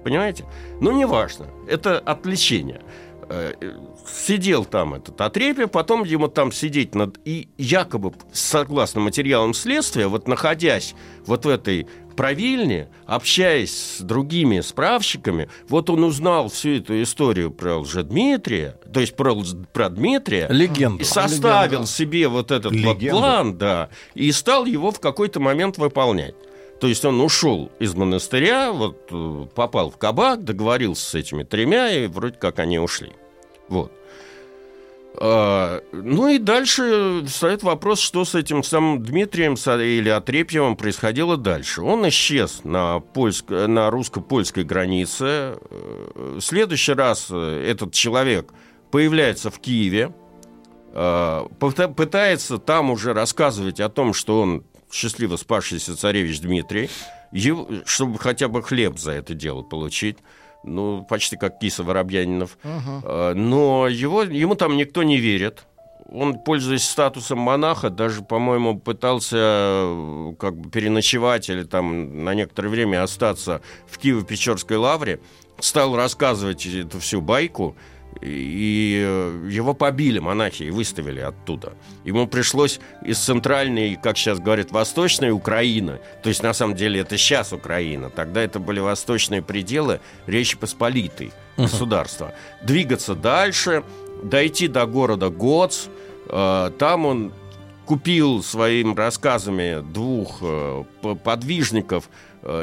Понимаете? 0.02 0.44
Ну, 0.80 0.92
неважно. 0.92 1.46
Это 1.68 1.98
отвлечение. 1.98 2.82
Сидел 4.08 4.64
там 4.64 4.94
этот 4.94 5.20
отрепье, 5.20 5.66
потом 5.66 6.04
ему 6.04 6.28
там 6.28 6.52
сидеть 6.52 6.94
над... 6.94 7.18
И 7.24 7.48
якобы, 7.58 8.12
согласно 8.32 9.00
материалам 9.00 9.52
следствия, 9.52 10.06
вот 10.06 10.28
находясь 10.28 10.94
вот 11.26 11.44
в 11.44 11.48
этой 11.48 11.88
правильне, 12.16 12.88
общаясь 13.06 13.98
с 13.98 14.00
другими 14.00 14.60
справщиками, 14.60 15.48
вот 15.68 15.90
он 15.90 16.02
узнал 16.04 16.48
всю 16.48 16.76
эту 16.76 17.02
историю 17.02 17.50
про 17.50 17.78
Лжедмитрия, 17.78 18.78
то 18.92 19.00
есть 19.00 19.14
про, 19.14 19.36
про 19.72 19.90
Дмитрия, 19.90 20.48
Легенду. 20.48 21.02
и 21.02 21.04
составил 21.04 21.86
себе 21.86 22.28
вот 22.28 22.50
этот 22.50 22.74
вот 22.74 22.98
план, 23.10 23.58
да, 23.58 23.90
и 24.14 24.32
стал 24.32 24.64
его 24.64 24.90
в 24.90 25.00
какой-то 25.00 25.38
момент 25.40 25.78
выполнять. 25.78 26.34
То 26.80 26.88
есть 26.88 27.04
он 27.04 27.20
ушел 27.20 27.70
из 27.78 27.94
монастыря, 27.94 28.70
вот 28.72 29.08
э, 29.10 29.46
попал 29.54 29.90
в 29.90 29.96
кабак, 29.96 30.44
договорился 30.44 31.10
с 31.10 31.14
этими 31.14 31.42
тремя, 31.42 31.90
и 31.90 32.06
вроде 32.06 32.36
как 32.38 32.58
они 32.58 32.78
ушли. 32.78 33.12
Вот. 33.68 33.92
А, 35.18 35.80
ну 35.92 36.28
и 36.28 36.38
дальше 36.38 37.22
встает 37.26 37.62
вопрос, 37.62 38.00
что 38.00 38.24
с 38.26 38.34
этим 38.34 38.62
самым 38.62 39.02
Дмитрием 39.02 39.54
или 39.54 40.10
Отрепьевым 40.10 40.76
происходило 40.76 41.38
дальше. 41.38 41.80
Он 41.80 42.06
исчез 42.08 42.60
на, 42.64 42.98
польско- 42.98 43.66
на 43.66 43.90
русско-польской 43.90 44.64
границе. 44.64 45.24
Э, 45.70 46.34
В 46.36 46.40
следующий 46.42 46.92
раз 46.92 47.28
э, 47.30 47.64
этот 47.66 47.94
человек 47.94 48.52
появляется 48.90 49.50
в 49.50 49.58
Киеве, 49.58 50.12
э, 50.92 51.46
пыта- 51.58 51.92
пытается 51.92 52.58
там 52.58 52.90
уже 52.90 53.14
рассказывать 53.14 53.80
о 53.80 53.88
том, 53.88 54.12
что 54.12 54.42
он 54.42 54.64
счастливо 54.92 55.36
спасшийся 55.36 55.96
царевич 55.96 56.40
Дмитрий, 56.40 56.90
его- 57.32 57.68
чтобы 57.84 58.18
хотя 58.18 58.48
бы 58.48 58.62
хлеб 58.62 58.98
за 58.98 59.12
это 59.12 59.34
дело 59.34 59.62
получить. 59.62 60.18
Ну, 60.64 61.04
почти 61.08 61.36
как 61.36 61.58
Киса 61.60 61.84
Воробьянинов. 61.84 62.58
Э, 62.64 63.34
Но 63.34 63.86
его, 63.88 64.22
ему 64.22 64.54
там 64.56 64.76
никто 64.76 65.02
не 65.04 65.18
верит. 65.18 65.64
Он, 66.08 66.38
пользуясь 66.38 66.84
статусом 66.88 67.38
монаха, 67.38 67.90
даже, 67.90 68.22
по-моему, 68.22 68.78
пытался 68.78 70.34
как 70.38 70.56
бы 70.56 70.70
переночевать 70.70 71.48
или 71.50 71.64
там 71.64 72.24
на 72.24 72.34
некоторое 72.34 72.68
время 72.68 73.02
остаться 73.02 73.60
в 73.88 73.98
Киево-Печорской 73.98 74.76
лавре. 74.76 75.20
Стал 75.60 75.96
рассказывать 75.96 76.66
эту 76.66 77.00
всю 77.00 77.20
байку, 77.20 77.76
и 78.20 79.02
э, 79.04 79.48
его 79.50 79.74
побили 79.74 80.18
монахи 80.18 80.64
и 80.64 80.70
выставили 80.70 81.20
оттуда. 81.20 81.74
Ему 82.04 82.26
пришлось 82.26 82.80
из 83.02 83.18
центральной, 83.18 83.98
как 84.02 84.16
сейчас 84.16 84.38
говорят, 84.38 84.70
восточной 84.70 85.30
Украины, 85.30 86.00
то 86.22 86.28
есть 86.28 86.42
на 86.42 86.52
самом 86.52 86.74
деле 86.74 87.00
это 87.00 87.16
сейчас 87.16 87.52
Украина, 87.52 88.10
тогда 88.10 88.42
это 88.42 88.58
были 88.58 88.80
восточные 88.80 89.42
пределы 89.42 90.00
Речи 90.26 90.56
Посполитой 90.56 91.32
государства, 91.56 92.34
двигаться 92.62 93.14
дальше, 93.14 93.84
дойти 94.22 94.68
до 94.68 94.86
города 94.86 95.28
Гоц, 95.28 95.86
э, 96.28 96.70
там 96.78 97.06
он 97.06 97.32
купил 97.86 98.42
своими 98.42 98.94
рассказами 98.94 99.80
двух 99.92 100.38
э, 100.42 100.84
подвижников 101.22 102.10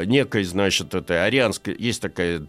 некой, 0.06 0.44
значит, 0.44 0.94
этой 0.94 1.24
арианской, 1.24 1.76
есть 1.78 2.00
такая, 2.00 2.40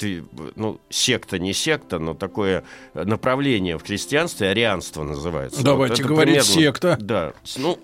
ну, 0.56 0.80
секта, 0.90 1.40
не 1.40 1.54
секта, 1.54 2.00
но 2.00 2.14
такое 2.14 2.64
направление 2.94 3.78
в 3.78 3.84
христианстве, 3.84 4.50
арианство 4.50 5.04
называется. 5.04 5.64
Давайте 5.64 6.02
это 6.02 6.04
говорить 6.10 6.36
примерно- 6.46 6.54
секта. 6.54 6.98
Да, 7.00 7.34
ну, 7.58 7.78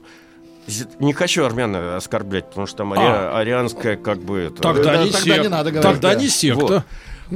не 0.99 1.13
хочу 1.13 1.43
армян 1.45 1.75
оскорблять, 1.75 2.49
потому 2.49 2.67
что 2.67 2.77
там 2.77 2.93
ари- 2.93 3.33
арианская 3.35 3.95
как 3.97 4.19
бы... 4.19 4.39
Это, 4.39 4.61
Тогда, 4.61 4.83
Да, 4.97 5.03
не, 5.05 5.11
тогда 5.11 5.19
сек- 5.35 5.41
не 5.43 5.49
надо 5.49 5.71
говорить, 5.71 5.91
тогда 5.91 6.13
да. 6.13 6.19
не 6.21 6.27
секта. 6.27 6.83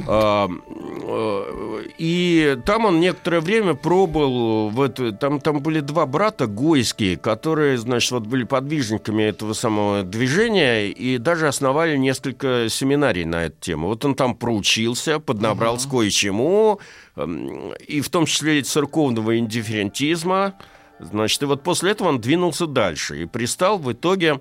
а, 0.06 0.48
э, 0.48 1.82
И 1.98 2.58
там 2.66 2.84
он 2.84 3.00
некоторое 3.00 3.40
время 3.40 3.74
пробовал 3.74 4.68
в 4.68 4.80
эту, 4.82 5.12
там, 5.12 5.40
там 5.40 5.60
были 5.60 5.80
два 5.80 6.04
брата 6.06 6.46
гойские, 6.46 7.16
которые, 7.16 7.78
значит, 7.78 8.10
вот 8.12 8.26
были 8.26 8.44
подвижниками 8.44 9.22
этого 9.22 9.54
самого 9.54 10.02
движения 10.02 10.88
и 10.88 11.16
даже 11.18 11.48
основали 11.48 11.96
несколько 11.96 12.66
семинарий 12.68 13.24
на 13.24 13.44
эту 13.46 13.56
тему. 13.60 13.88
Вот 13.88 14.04
он 14.04 14.14
там 14.14 14.34
проучился, 14.34 15.18
поднабрался 15.18 15.88
кое-чему, 15.88 16.78
эм, 17.16 17.72
и 17.88 18.00
в 18.02 18.08
том 18.10 18.26
числе 18.26 18.58
и 18.58 18.62
церковного 18.62 19.38
индифферентизма. 19.38 20.54
Значит, 20.98 21.42
и 21.42 21.46
вот 21.46 21.62
после 21.62 21.90
этого 21.92 22.08
он 22.08 22.20
двинулся 22.20 22.66
дальше 22.66 23.22
и 23.22 23.26
пристал 23.26 23.78
в 23.78 23.92
итоге 23.92 24.40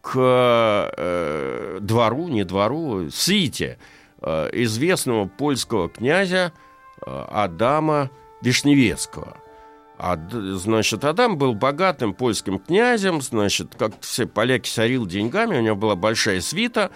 к 0.00 0.14
э, 0.16 1.78
двору, 1.80 2.28
не 2.28 2.44
двору, 2.44 3.10
свите 3.10 3.78
э, 4.22 4.48
известного 4.52 5.26
польского 5.26 5.88
князя 5.88 6.52
э, 7.04 7.24
Адама 7.30 8.10
Вишневецкого. 8.40 9.36
Ад- 9.98 10.32
значит, 10.32 11.04
Адам 11.04 11.36
был 11.36 11.54
богатым 11.54 12.14
польским 12.14 12.58
князем, 12.58 13.20
значит, 13.20 13.74
как 13.78 13.92
все 14.00 14.26
поляки 14.26 14.66
сорил 14.66 15.04
деньгами, 15.04 15.58
у 15.58 15.60
него 15.60 15.76
была 15.76 15.94
большая 15.94 16.40
свита, 16.40 16.90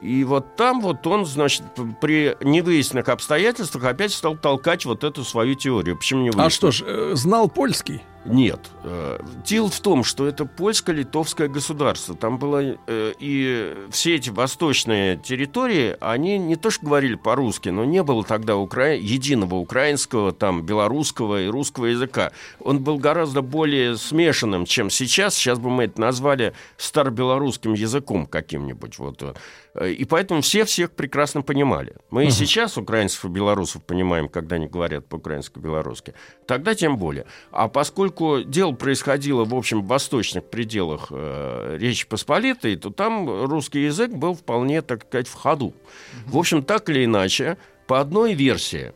и 0.00 0.22
вот 0.22 0.54
там 0.54 0.80
вот 0.80 1.04
он, 1.08 1.26
значит, 1.26 1.64
при 2.00 2.36
невыясненных 2.40 3.08
обстоятельствах 3.08 3.84
опять 3.84 4.12
стал 4.12 4.36
толкать 4.36 4.84
вот 4.84 5.02
эту 5.02 5.24
свою 5.24 5.56
теорию. 5.56 5.96
Почему 5.96 6.22
не 6.22 6.30
А 6.36 6.48
что 6.50 6.70
ж, 6.70 6.82
э, 6.86 7.12
знал 7.14 7.48
польский? 7.48 8.00
Нет. 8.24 8.60
Э, 8.82 9.18
Дело 9.44 9.68
в 9.68 9.80
том, 9.80 10.04
что 10.04 10.26
это 10.26 10.44
польско-литовское 10.46 11.48
государство. 11.48 12.14
Там 12.14 12.38
было... 12.38 12.76
э, 12.86 13.12
И 13.18 13.74
все 13.90 14.14
эти 14.16 14.30
восточные 14.30 15.16
территории, 15.16 15.96
они 16.00 16.38
не 16.38 16.56
то 16.56 16.70
что 16.70 16.86
говорили 16.86 17.16
по-русски, 17.16 17.68
но 17.70 17.84
не 17.84 18.02
было 18.02 18.24
тогда 18.24 18.56
укра... 18.56 18.92
единого 18.94 19.56
украинского, 19.56 20.32
там, 20.32 20.62
белорусского 20.62 21.42
и 21.42 21.48
русского 21.48 21.86
языка. 21.86 22.32
Он 22.60 22.78
был 22.82 22.98
гораздо 22.98 23.42
более 23.42 23.96
смешанным, 23.96 24.64
чем 24.64 24.90
сейчас. 24.90 25.34
Сейчас 25.34 25.58
бы 25.58 25.70
мы 25.70 25.84
это 25.84 26.00
назвали 26.00 26.54
старобелорусским 26.76 27.74
языком 27.74 28.26
каким-нибудь. 28.26 28.98
Вот. 28.98 29.36
Э, 29.74 29.90
И 29.90 30.04
поэтому 30.04 30.40
все 30.40 30.64
всех 30.64 30.92
прекрасно 30.92 31.42
понимали. 31.42 31.96
Мы 32.10 32.26
и 32.26 32.30
сейчас 32.30 32.78
украинцев 32.78 33.24
и 33.24 33.28
белорусов 33.28 33.82
понимаем, 33.82 34.28
когда 34.28 34.56
они 34.56 34.66
говорят 34.68 35.06
по-украински-белорусски. 35.06 36.14
Тогда 36.46 36.74
тем 36.74 36.96
более. 36.96 37.26
А 37.50 37.68
поскольку 37.68 38.13
дело 38.46 38.72
происходило, 38.72 39.44
в 39.44 39.54
общем, 39.54 39.82
в 39.82 39.86
восточных 39.86 40.44
пределах 40.44 41.08
э, 41.10 41.76
Речи 41.78 42.06
Посполитой, 42.06 42.76
то 42.76 42.90
там 42.90 43.44
русский 43.44 43.84
язык 43.84 44.10
был 44.10 44.34
вполне, 44.34 44.82
так 44.82 45.04
сказать, 45.04 45.28
в 45.28 45.34
ходу. 45.34 45.74
В 46.26 46.38
общем, 46.38 46.62
так 46.62 46.88
или 46.90 47.04
иначе, 47.04 47.56
по 47.86 48.00
одной 48.00 48.34
версии, 48.34 48.92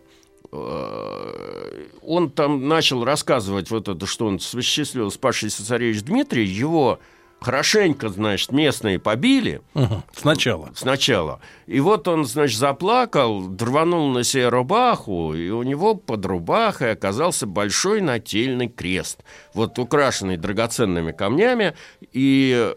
э, 0.52 1.86
он 2.02 2.30
там 2.30 2.68
начал 2.68 3.04
рассказывать 3.04 3.70
вот 3.70 3.88
это, 3.88 4.06
что 4.06 4.26
он 4.26 4.38
счастливо 4.38 5.08
спасшийся 5.10 5.64
царевич 5.64 6.02
Дмитрий, 6.02 6.44
его 6.44 6.98
хорошенько, 7.40 8.08
значит, 8.08 8.52
местные 8.52 8.98
побили 8.98 9.60
Мгм. 9.74 10.02
Сначала. 10.14 10.70
сначала. 10.74 11.40
И 11.66 11.80
вот 11.80 12.08
он, 12.08 12.24
значит, 12.24 12.58
заплакал, 12.58 13.42
рванул 13.58 14.10
на 14.10 14.24
себе 14.24 14.48
рубаху, 14.48 15.34
и 15.34 15.50
у 15.50 15.62
него 15.62 15.94
под 15.94 16.26
рубахой 16.26 16.92
оказался 16.92 17.46
большой 17.46 18.00
нательный 18.00 18.68
крест, 18.68 19.22
вот 19.54 19.78
украшенный 19.78 20.36
драгоценными 20.36 21.12
камнями. 21.12 21.74
И 22.12 22.74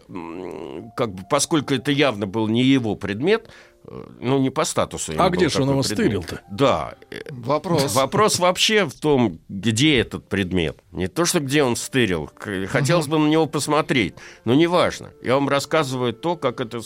как 0.96 1.14
бы, 1.14 1.22
поскольку 1.28 1.74
это 1.74 1.90
явно 1.90 2.26
был 2.26 2.48
не 2.48 2.62
его 2.62 2.94
предмет, 2.94 3.50
ну, 4.20 4.38
не 4.38 4.50
по 4.50 4.64
статусу. 4.64 5.12
А 5.18 5.28
где 5.30 5.48
ж 5.48 5.56
он 5.56 5.70
его 5.70 5.82
стырил-то? 5.82 6.40
Да. 6.50 6.94
Вопрос. 7.30 7.94
Вопрос 7.94 8.38
вообще 8.38 8.84
в 8.86 8.94
том, 8.94 9.40
где 9.48 9.98
этот 9.98 10.28
предмет. 10.28 10.78
Не 10.92 11.08
то, 11.08 11.24
что 11.24 11.40
где 11.40 11.62
он 11.62 11.76
стырил. 11.76 12.30
Хотелось 12.68 13.06
бы 13.06 13.18
на 13.18 13.28
него 13.28 13.46
посмотреть, 13.46 14.14
но 14.44 14.54
неважно. 14.54 15.10
Я 15.22 15.34
вам 15.34 15.48
рассказываю 15.48 16.12
то, 16.12 16.36
как 16.36 16.60
это 16.60 16.80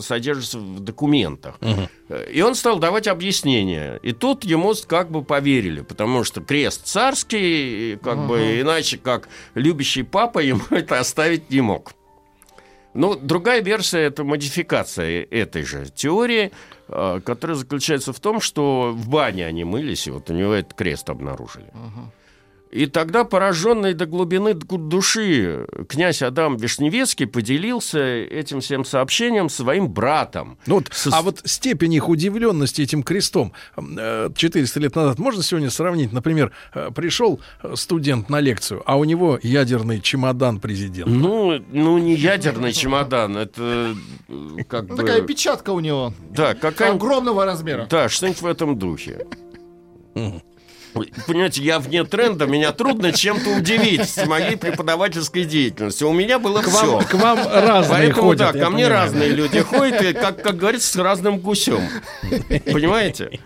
содержится 0.00 0.58
в 0.58 0.80
документах. 0.80 1.56
И 2.32 2.42
он 2.42 2.54
стал 2.54 2.78
давать 2.78 3.06
объяснения. 3.06 3.98
И 4.02 4.12
тут 4.12 4.44
ему 4.44 4.74
как 4.86 5.10
бы 5.10 5.22
поверили, 5.22 5.82
потому 5.82 6.24
что 6.24 6.40
крест 6.40 6.86
царский, 6.86 7.96
как 8.02 8.26
бы 8.26 8.60
иначе 8.60 8.98
как 8.98 9.28
любящий 9.54 10.02
папа 10.02 10.38
ему 10.38 10.62
это 10.70 10.98
оставить 10.98 11.50
не 11.50 11.60
мог. 11.60 11.92
Ну, 12.94 13.16
другая 13.16 13.60
версия– 13.60 13.98
это 14.00 14.24
модификация 14.24 15.26
этой 15.30 15.64
же 15.64 15.86
теории, 15.90 16.52
э, 16.88 17.20
которая 17.24 17.56
заключается 17.56 18.12
в 18.12 18.20
том, 18.20 18.40
что 18.40 18.92
в 18.92 19.08
бане 19.08 19.46
они 19.46 19.64
мылись, 19.64 20.06
и 20.06 20.10
вот 20.10 20.30
у 20.30 20.32
него 20.32 20.52
этот 20.52 20.74
крест 20.74 21.10
обнаружили. 21.10 21.66
И 22.74 22.86
тогда, 22.86 23.22
пораженный 23.22 23.94
до 23.94 24.04
глубины 24.06 24.52
ду- 24.52 24.78
души, 24.78 25.64
князь 25.88 26.22
Адам 26.22 26.56
Вишневецкий 26.56 27.24
поделился 27.28 28.00
этим 28.00 28.60
всем 28.60 28.84
сообщением 28.84 29.48
своим 29.48 29.88
братом. 29.88 30.58
Ну 30.66 30.74
вот, 30.76 30.88
Со- 30.90 31.10
а 31.12 31.22
вот 31.22 31.40
степень 31.44 31.92
их 31.94 32.08
удивленности 32.08 32.82
этим 32.82 33.04
крестом 33.04 33.52
э, 33.76 34.28
400 34.34 34.80
лет 34.80 34.96
назад 34.96 35.20
можно 35.20 35.40
сегодня 35.44 35.70
сравнить? 35.70 36.12
Например, 36.12 36.50
э, 36.74 36.90
пришел 36.92 37.38
э, 37.62 37.74
студент 37.76 38.28
на 38.28 38.40
лекцию, 38.40 38.82
а 38.86 38.96
у 38.98 39.04
него 39.04 39.38
ядерный 39.40 40.00
чемодан 40.00 40.58
президента. 40.58 41.10
Ну, 41.12 41.62
ну, 41.70 41.98
не 41.98 42.16
ядерный 42.16 42.72
чемодан, 42.72 43.36
это 43.36 43.94
э, 44.28 44.62
как 44.68 44.88
Ну, 44.88 44.96
бы... 44.96 44.96
такая 44.96 45.20
печатка 45.22 45.70
у 45.70 45.78
него. 45.78 46.12
Да, 46.30 46.54
какая 46.54 46.90
Огромного 46.94 47.44
размера. 47.44 47.86
Да, 47.88 48.08
что-нибудь 48.08 48.42
в 48.42 48.46
этом 48.46 48.76
духе. 48.76 49.24
Вы 50.16 50.42
Понимаете, 51.26 51.62
я 51.62 51.78
вне 51.80 52.04
тренда, 52.04 52.46
меня 52.46 52.72
трудно 52.72 53.12
чем-то 53.12 53.50
удивить 53.56 54.08
с 54.08 54.24
моей 54.26 54.56
преподавательской 54.56 55.44
деятельностью. 55.44 56.08
У 56.08 56.12
меня 56.12 56.38
было 56.38 56.62
К 56.62 56.68
все. 56.68 56.96
вам, 56.96 57.04
к 57.04 57.14
вам 57.14 57.38
разные 57.38 57.98
Поэтому, 58.08 58.22
ходят. 58.28 58.52
да, 58.52 58.58
ко 58.58 58.70
мне 58.70 58.84
понимаю. 58.84 58.90
разные 58.90 59.28
люди 59.30 59.60
ходят, 59.60 60.02
и, 60.02 60.12
как, 60.12 60.42
как 60.42 60.56
говорится, 60.56 60.88
с 60.92 60.96
разным 60.96 61.38
гусем. 61.38 61.80
Понимаете? 62.72 63.40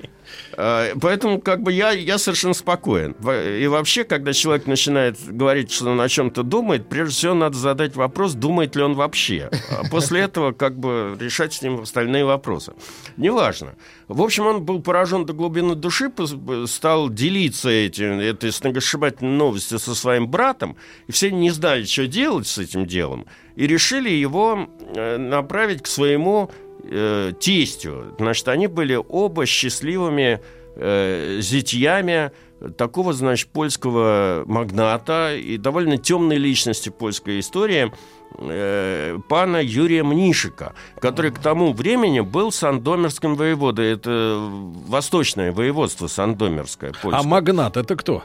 Э, 0.58 0.94
Поэтому 1.00 1.40
как 1.40 1.62
бы 1.62 1.72
я, 1.72 1.92
я 1.92 2.18
совершенно 2.18 2.52
спокоен. 2.52 3.12
И 3.12 3.66
вообще, 3.68 4.02
когда 4.02 4.32
человек 4.32 4.66
начинает 4.66 5.16
говорить, 5.24 5.70
что 5.70 5.90
он 5.90 6.00
о 6.00 6.08
чем-то 6.08 6.42
думает, 6.42 6.88
прежде 6.88 7.14
всего 7.14 7.34
надо 7.34 7.56
задать 7.56 7.94
вопрос, 7.94 8.34
думает 8.34 8.74
ли 8.74 8.82
он 8.82 8.94
вообще. 8.94 9.50
А 9.70 9.88
после 9.88 10.22
этого 10.22 10.50
как 10.52 10.76
бы 10.76 11.16
решать 11.20 11.52
с 11.52 11.62
ним 11.62 11.82
остальные 11.82 12.24
вопросы. 12.24 12.72
Неважно. 13.16 13.76
В 14.08 14.20
общем, 14.20 14.46
он 14.46 14.64
был 14.64 14.82
поражен 14.82 15.26
до 15.26 15.32
глубины 15.32 15.76
души, 15.76 16.06
пос- 16.06 16.66
стал 16.66 17.08
делиться 17.08 17.68
этим, 17.70 18.18
этой 18.18 18.50
сногсшибательной 18.50 19.36
новостью 19.36 19.78
со 19.78 19.94
своим 19.94 20.26
братом, 20.26 20.76
и 21.06 21.12
все 21.12 21.30
не 21.30 21.50
знали, 21.50 21.84
что 21.84 22.08
делать 22.08 22.48
с 22.48 22.58
этим 22.58 22.84
делом, 22.86 23.26
и 23.54 23.66
решили 23.66 24.10
его 24.10 24.68
э, 24.96 25.18
направить 25.18 25.82
к 25.82 25.86
своему 25.86 26.50
э, 26.88 27.32
тестю. 27.38 28.14
Значит, 28.18 28.48
они 28.48 28.66
были 28.66 28.98
оба 29.08 29.46
счастливыми 29.46 30.40
э, 30.76 31.38
зятьями 31.40 32.30
такого, 32.76 33.12
значит, 33.12 33.48
польского 33.48 34.42
магната 34.46 35.34
и 35.36 35.56
довольно 35.56 35.96
темной 35.96 36.36
личности 36.36 36.88
польской 36.88 37.40
истории 37.40 37.92
э, 38.38 39.18
пана 39.28 39.62
Юрия 39.62 40.02
Мнишика, 40.02 40.74
который 41.00 41.30
к 41.30 41.38
тому 41.38 41.72
времени 41.72 42.20
был 42.20 42.52
сандомерским 42.52 43.34
воеводой. 43.34 43.92
Это 43.92 44.38
восточное 44.86 45.52
воеводство 45.52 46.06
сандомерское 46.06 46.90
А 46.90 47.02
польское. 47.02 47.28
магнат 47.28 47.76
это 47.76 47.96
кто? 47.96 48.24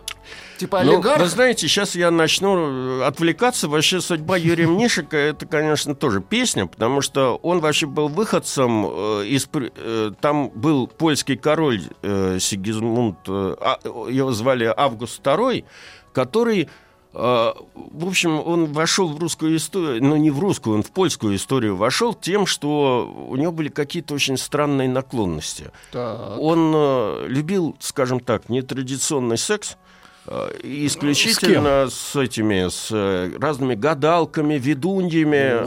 Типа 0.58 0.84
Ну, 0.84 0.94
олигарх. 0.94 1.20
вы 1.22 1.28
знаете, 1.28 1.68
сейчас 1.68 1.96
я 1.96 2.12
начну 2.12 3.02
э, 3.02 3.04
отвлекаться. 3.04 3.68
Вообще 3.68 4.02
судьба 4.02 4.38
Юрия 4.38 4.68
Мнишика 4.74 5.18
это, 5.18 5.46
конечно, 5.46 5.96
тоже 5.96 6.22
песня, 6.22 6.68
потому 6.68 7.02
что 7.02 7.38
он 7.42 7.60
вообще 7.60 7.88
был 7.88 8.08
выходцем 8.08 8.86
э, 8.86 9.26
из... 9.26 9.50
там 10.22 10.50
был 10.50 10.88
польский 10.88 11.38
король 11.38 11.82
Сигизмунд, 12.02 13.18
а, 13.28 13.80
его 14.10 14.32
звали 14.32 14.72
Август 14.76 15.26
II, 15.26 15.66
который 16.14 16.70
в 17.14 18.08
общем, 18.08 18.40
он 18.40 18.74
вошел 18.74 19.08
в 19.08 19.20
русскую 19.20 19.56
историю, 19.56 20.04
ну 20.04 20.16
не 20.16 20.32
в 20.32 20.40
русскую, 20.40 20.76
он 20.76 20.82
в 20.84 20.90
польскую 20.90 21.36
историю 21.36 21.76
вошел 21.76 22.16
тем, 22.16 22.48
что 22.48 23.08
у 23.30 23.36
него 23.36 23.52
были 23.52 23.70
какие-то 23.70 24.16
очень 24.16 24.36
странные 24.36 24.90
наклонности. 24.90 25.70
Так. 25.92 26.40
Он 26.40 26.74
э, 26.76 27.26
любил, 27.28 27.76
скажем 27.80 28.20
так, 28.20 28.50
нетрадиционный 28.50 29.38
секс. 29.38 29.78
э, 30.26 30.58
и 30.64 30.88
исключительно 30.88 31.88
с, 31.90 32.16
этими, 32.16 32.68
с 32.70 32.88
э, 32.92 33.32
разными 33.40 33.76
гадалками, 33.76 34.56
ведуньями. 34.56 35.64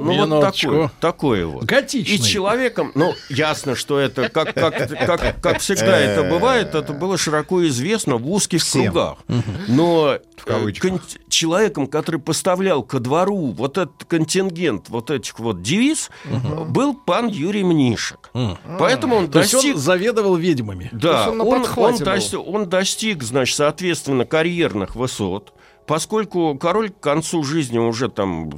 Э, 0.00 0.26
Ну, 0.26 0.40
вот 0.40 0.40
такое, 0.40 0.90
такое 1.00 1.46
вот. 1.46 1.64
Готичный. 1.64 2.14
И 2.16 2.20
человеком, 2.20 2.92
ну, 2.94 3.14
ясно, 3.28 3.74
что 3.74 3.98
это, 3.98 4.28
как, 4.28 4.54
как, 4.54 4.88
как, 5.06 5.40
как 5.40 5.58
всегда 5.60 5.98
это 5.98 6.22
бывает, 6.28 6.74
это 6.74 6.92
было 6.92 7.16
широко 7.18 7.66
известно 7.68 8.16
в 8.16 8.30
узких 8.30 8.62
Всем. 8.62 8.84
кругах. 8.86 9.18
Но 9.68 10.18
э, 10.46 10.72
кон- 10.80 11.00
человеком, 11.28 11.86
который 11.86 12.20
поставлял 12.20 12.82
ко 12.82 12.98
двору 12.98 13.48
вот 13.52 13.78
этот 13.78 14.04
контингент 14.04 14.88
вот 14.88 15.10
этих 15.10 15.38
вот 15.38 15.62
девиз, 15.62 16.10
был 16.68 16.94
пан 16.94 17.28
Юрий 17.28 17.64
Мнишек. 17.64 18.30
Поэтому 18.78 19.16
он 19.16 19.26
То 19.26 19.40
достиг... 19.40 19.74
он 19.76 19.80
заведовал 19.80 20.36
ведьмами. 20.36 20.88
Да, 20.92 21.30
он 21.30 21.40
он, 21.40 21.66
он 21.76 21.96
достиг, 21.98 22.40
он 22.46 22.68
достиг, 22.68 23.22
значит, 23.22 23.56
соответственно, 23.56 24.24
карьерных 24.24 24.96
высот. 24.96 25.52
Поскольку 25.90 26.54
король 26.54 26.90
к 26.90 27.00
концу 27.00 27.42
жизни 27.42 27.78
уже 27.78 28.08
там 28.08 28.48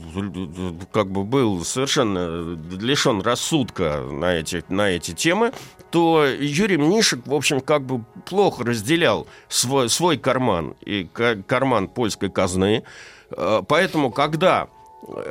как 0.92 1.10
бы 1.10 1.24
был 1.24 1.64
совершенно 1.64 2.58
лишен 2.78 3.22
рассудка 3.22 4.02
на 4.02 4.34
эти, 4.34 4.62
на 4.68 4.90
эти 4.90 5.12
темы, 5.12 5.54
то 5.90 6.26
Юрий 6.26 6.76
Мнишек, 6.76 7.26
в 7.26 7.32
общем, 7.32 7.62
как 7.62 7.86
бы 7.86 8.04
плохо 8.26 8.64
разделял 8.64 9.26
свой, 9.48 9.88
свой 9.88 10.18
карман 10.18 10.74
и 10.84 11.08
ка- 11.10 11.42
карман 11.46 11.88
польской 11.88 12.28
казны. 12.28 12.82
Э, 13.30 13.62
Поэтому, 13.66 14.10
когда 14.10 14.68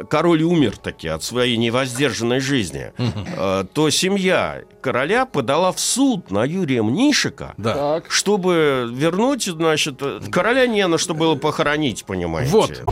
король 0.09 0.41
умер 0.43 0.77
таки 0.77 1.07
от 1.07 1.23
своей 1.23 1.57
невоздержанной 1.57 2.39
жизни, 2.39 2.91
э, 2.97 3.65
то 3.73 3.89
семья 3.89 4.61
короля 4.81 5.25
подала 5.25 5.71
в 5.71 5.79
суд 5.79 6.31
на 6.31 6.43
Юрия 6.43 6.83
Мнишика, 6.83 7.53
Да. 7.57 8.01
Чтобы 8.07 8.89
вернуть, 8.91 9.43
значит, 9.45 10.01
короля 10.31 10.67
не 10.67 10.85
на 10.87 10.97
что 10.97 11.13
было 11.13 11.35
похоронить, 11.35 12.05
понимаете. 12.05 12.51
Вот. 12.51 12.83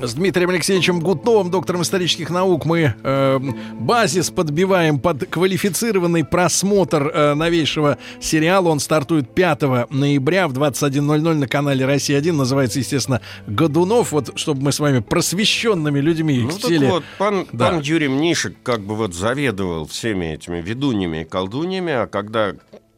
С 0.00 0.14
Дмитрием 0.14 0.50
Алексеевичем 0.50 1.00
Гутновым, 1.00 1.50
доктором 1.50 1.82
исторических 1.82 2.30
наук, 2.30 2.64
мы 2.64 2.94
э, 3.02 3.40
базис 3.80 4.30
подбиваем 4.30 5.00
под 5.00 5.26
квалифицированный 5.26 6.24
просмотр 6.24 7.10
э, 7.12 7.34
новейшего 7.34 7.98
сериала. 8.20 8.68
Он 8.68 8.78
стартует 8.78 9.34
5 9.34 9.90
ноября 9.90 10.46
в 10.46 10.52
21.00 10.52 11.34
на 11.34 11.48
канале 11.48 11.84
«Россия-1». 11.84 12.30
Называется, 12.30 12.78
естественно, 12.78 13.20
«Годунов». 13.48 14.12
Вот, 14.12 14.38
чтобы 14.38 14.62
мы 14.62 14.70
с 14.70 14.78
вами 14.78 15.00
просвещенными 15.00 15.98
людьми 15.98 16.42
Ну 16.42 16.50
хотели... 16.50 16.86
вот, 16.86 17.02
пан, 17.18 17.48
Да. 17.52 17.70
пан 17.70 17.80
Юрий 17.80 18.08
Мнишек 18.08 18.54
как 18.62 18.80
бы 18.82 18.94
вот 18.94 19.14
заведовал 19.14 19.88
всеми 19.88 20.26
этими 20.26 20.60
ведуньями 20.60 21.22
и 21.22 21.24
колдуньями, 21.24 21.92
а 21.92 22.06
когда 22.06 22.52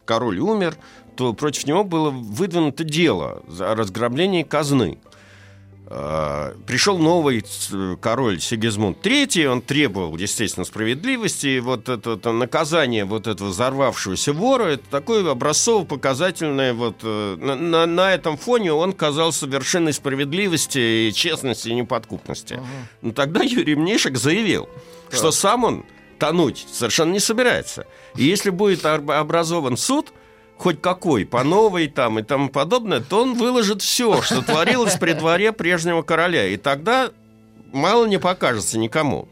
король 0.04 0.38
умер, 0.38 0.74
то 1.16 1.32
против 1.32 1.66
него 1.66 1.82
было 1.82 2.10
выдвинуто 2.10 2.84
дело 2.84 3.42
за 3.48 3.74
разграбление 3.74 4.44
казны. 4.44 4.98
Э, 5.90 6.55
пришел 6.66 6.98
новый 6.98 7.44
король 8.00 8.40
Сигизмунд 8.40 9.05
III, 9.07 9.46
он 9.46 9.61
требовал, 9.62 10.16
естественно, 10.16 10.64
справедливости, 10.64 11.46
и 11.48 11.61
вот 11.61 11.88
это, 11.88 12.12
это 12.12 12.33
наказание 12.33 13.04
вот 13.04 13.27
этого 13.27 13.48
взорвавшегося 13.48 14.33
вора, 14.33 14.64
это 14.64 14.85
такое 14.90 15.29
образцово-показательное, 15.31 16.73
вот 16.75 16.96
э, 17.02 17.37
на, 17.38 17.56
на- 17.56 17.87
на 17.87 18.14
этом 18.14 18.37
фоне 18.37 18.73
он 18.73 18.92
казался 18.92 19.46
вершиной 19.46 19.92
справедливости, 19.92 21.08
и 21.08 21.12
честности 21.12 21.69
и 21.69 21.75
неподкупности. 21.75 22.60
Но 23.02 23.12
тогда 23.12 23.42
Юрий 23.42 23.75
Мнишек 23.77 24.17
заявил, 24.17 24.69
что 25.10 25.31
сам 25.33 25.64
он 25.64 25.85
тонуть 26.19 26.67
совершенно 26.73 27.12
не 27.12 27.21
собирается. 27.21 27.87
И 28.17 28.25
если 28.25 28.50
будет 28.50 28.85
образован 28.85 29.77
суд, 29.77 30.12
хоть 30.61 30.83
какой, 30.83 31.25
по 31.25 31.42
новой 31.42 31.88
там 31.88 32.19
и 32.19 32.23
тому 32.23 32.50
подобное, 32.50 33.00
то 33.00 33.23
он 33.23 33.35
выложит 33.35 33.81
все, 33.81 34.21
что 34.21 34.42
творилось 34.42 34.96
при 34.96 35.15
дворе 35.15 35.52
прежнего 35.52 36.02
короля. 36.02 36.46
И 36.48 36.58
тогда 36.58 37.11
мало 37.73 38.04
не 38.04 38.19
покажется 38.19 38.79
никому. 38.79 39.27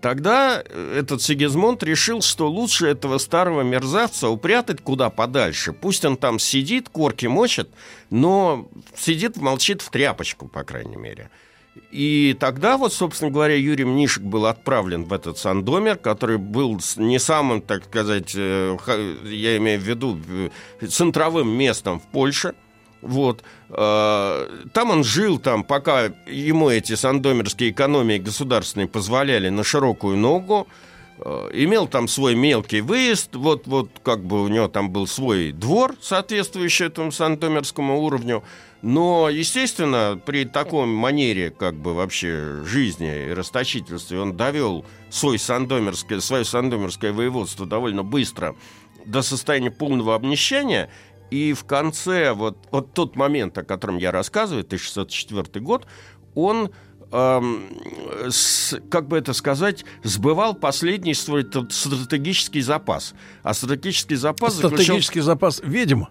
Тогда 0.00 0.60
э, 0.64 0.98
этот 0.98 1.22
Сигизмунд 1.22 1.84
решил, 1.84 2.22
что 2.22 2.48
лучше 2.48 2.88
этого 2.88 3.18
старого 3.18 3.62
мерзавца 3.62 4.28
упрятать 4.28 4.80
куда 4.80 5.10
подальше. 5.10 5.72
Пусть 5.72 6.04
он 6.04 6.16
там 6.16 6.40
сидит, 6.40 6.88
корки 6.88 7.26
мочит, 7.26 7.68
но 8.10 8.68
сидит, 8.96 9.36
молчит 9.36 9.80
в 9.80 9.90
тряпочку, 9.90 10.48
по 10.48 10.64
крайней 10.64 10.96
мере. 10.96 11.30
И 11.90 12.36
тогда 12.38 12.76
вот, 12.76 12.92
собственно 12.92 13.30
говоря, 13.30 13.54
Юрий 13.54 13.84
Мнишек 13.84 14.22
был 14.22 14.46
отправлен 14.46 15.04
в 15.04 15.12
этот 15.12 15.38
Сандомер, 15.38 15.96
который 15.96 16.38
был 16.38 16.80
не 16.96 17.18
самым, 17.18 17.60
так 17.62 17.84
сказать, 17.84 18.32
э, 18.34 18.76
я 19.24 19.56
имею 19.56 19.80
в 19.80 19.84
виду, 19.84 20.18
э, 20.28 20.86
центровым 20.86 21.48
местом 21.48 22.00
в 22.00 22.06
Польше. 22.06 22.54
Вот. 23.02 23.42
Э, 23.70 24.48
Там 24.72 24.90
он 24.90 25.04
жил, 25.04 25.38
там, 25.38 25.64
пока 25.64 26.10
ему 26.26 26.68
эти 26.70 26.94
сандомерские 26.96 27.70
экономии 27.70 28.18
государственные 28.18 28.88
позволяли 28.88 29.48
на 29.50 29.64
широкую 29.64 30.16
ногу. 30.16 30.66
Э, 31.20 31.50
Имел 31.52 31.86
там 31.86 32.08
свой 32.08 32.34
мелкий 32.34 32.80
выезд, 32.80 33.34
вот, 33.34 33.66
вот 33.66 33.90
как 34.02 34.24
бы 34.24 34.42
у 34.42 34.48
него 34.48 34.68
там 34.68 34.90
был 34.90 35.06
свой 35.06 35.52
двор, 35.52 35.94
соответствующий 36.00 36.86
этому 36.86 37.12
сандомерскому 37.12 38.00
уровню. 38.00 38.44
Но, 38.80 39.28
естественно, 39.28 40.20
при 40.24 40.44
таком 40.44 40.90
манере 40.90 41.50
как 41.50 41.74
бы 41.74 41.94
вообще 41.94 42.62
жизни 42.64 43.26
и 43.28 43.32
расточительстве 43.32 44.20
он 44.20 44.36
довел 44.36 44.84
свой 45.10 45.38
сандомерское, 45.38 46.20
свое 46.20 46.44
сандомерское 46.44 47.12
воеводство 47.12 47.66
довольно 47.66 48.04
быстро 48.04 48.54
до 49.04 49.22
состояния 49.22 49.72
полного 49.72 50.14
обнищания. 50.14 50.90
И 51.30 51.52
в 51.52 51.64
конце, 51.64 52.32
вот, 52.32 52.56
вот 52.70 52.94
тот 52.94 53.16
момент, 53.16 53.58
о 53.58 53.64
котором 53.64 53.98
я 53.98 54.12
рассказываю, 54.12 54.64
1604 54.64 55.60
год, 55.62 55.86
он, 56.34 56.70
эм, 57.12 57.64
с- 58.30 58.80
как 58.90 59.08
бы 59.08 59.16
это 59.18 59.32
сказать, 59.32 59.84
сбывал 60.02 60.54
последний 60.54 61.14
свой 61.14 61.44
стратегический 61.70 62.60
запас. 62.60 63.14
А 63.42 63.54
стратегический 63.54 64.16
запас. 64.16 64.54
Стратегический 64.56 65.20
запас 65.20 65.60
ведьм. 65.64 66.04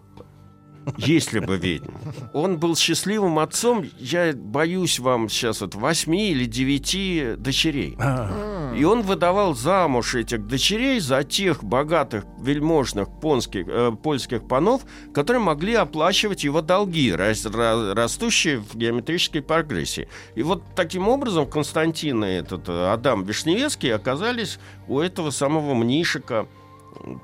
Если 0.98 1.40
бы 1.40 1.58
ведьм. 1.58 1.92
Он 2.34 2.58
был 2.58 2.76
счастливым 2.76 3.40
отцом, 3.40 3.86
я 4.00 4.32
боюсь 4.34 5.00
вам 5.00 5.28
сейчас, 5.30 5.62
от 5.62 5.76
восьми 5.76 6.32
или 6.32 6.46
девяти 6.46 7.34
дочерей. 7.38 7.96
А, 8.00 8.74
И 8.76 8.84
он 8.84 9.02
выдавал 9.02 9.54
замуж 9.56 10.16
этих 10.16 10.48
дочерей 10.48 11.00
за 11.00 11.24
тех 11.24 11.64
богатых, 11.64 12.24
вельможных 12.40 13.10
понских, 13.20 13.66
э, 13.68 13.92
польских 14.02 14.48
панов, 14.48 14.84
которые 15.14 15.42
могли 15.42 15.74
оплачивать 15.76 16.44
его 16.44 16.62
долги, 16.62 17.12
рас- 17.12 17.46
ра- 17.46 17.94
растущие 17.94 18.60
в 18.60 18.76
геометрической 18.76 19.42
прогрессии. 19.42 20.08
И 20.36 20.44
вот 20.44 20.64
таким 20.76 21.08
образом 21.08 21.50
Константин 21.50 22.24
и 22.24 22.30
этот 22.30 22.70
э, 22.70 22.92
Адам 22.94 23.24
Вишневецкий 23.24 23.94
оказались 23.94 24.60
у 24.88 25.00
этого 25.00 25.32
самого 25.32 25.74
Мнишика 25.74 26.48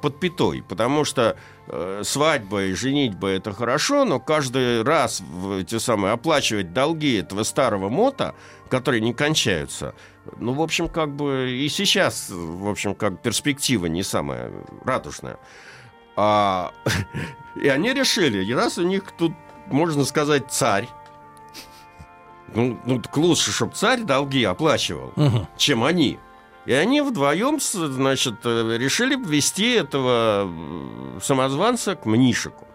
под 0.02 0.20
пятой, 0.20 0.64
потому 0.68 1.04
что 1.04 1.36
свадьба 2.04 2.66
и 2.66 2.74
женитьба 2.74 3.30
это 3.30 3.54
хорошо, 3.54 4.04
но 4.06 4.20
каждый 4.20 4.84
раз 4.84 5.22
в 5.22 5.60
эти 5.60 5.78
самые 5.78 6.14
оплачивать 6.14 6.74
долги 6.74 7.16
этого 7.16 7.44
старого 7.44 7.90
мота, 7.90 8.36
которые 8.70 9.02
не 9.02 9.14
кончаются, 9.14 9.96
ну, 10.38 10.54
в 10.54 10.62
общем, 10.62 10.88
как 10.88 11.16
бы 11.16 11.52
и 11.52 11.68
сейчас, 11.70 12.30
в 12.30 12.68
общем, 12.68 12.96
как 12.96 13.22
перспектива 13.22 13.86
не 13.88 14.04
самая 14.04 14.52
радужная. 14.84 15.38
А, 16.16 16.72
и 17.56 17.68
они 17.68 17.94
решили, 17.94 18.44
и 18.44 18.54
раз 18.54 18.78
у 18.78 18.84
них 18.84 19.04
тут, 19.18 19.34
можно 19.68 20.06
сказать, 20.06 20.52
царь, 20.52 20.88
ну, 22.54 22.80
ну 22.86 23.02
так 23.02 23.16
лучше, 23.18 23.52
чтобы 23.52 23.74
царь 23.74 24.02
долги 24.02 24.44
оплачивал, 24.44 25.12
мгм. 25.16 25.48
чем 25.58 25.84
они. 25.84 26.20
И 26.66 26.74
они 26.74 27.02
вдвоем, 27.02 27.60
значит, 27.60 28.36
э, 28.46 28.78
решили 28.78 29.16
ввести 29.16 29.74
этого 29.74 30.48
э, 30.48 31.20
самозванца 31.22 31.96
к 31.96 32.06
Мнишику. 32.06 32.68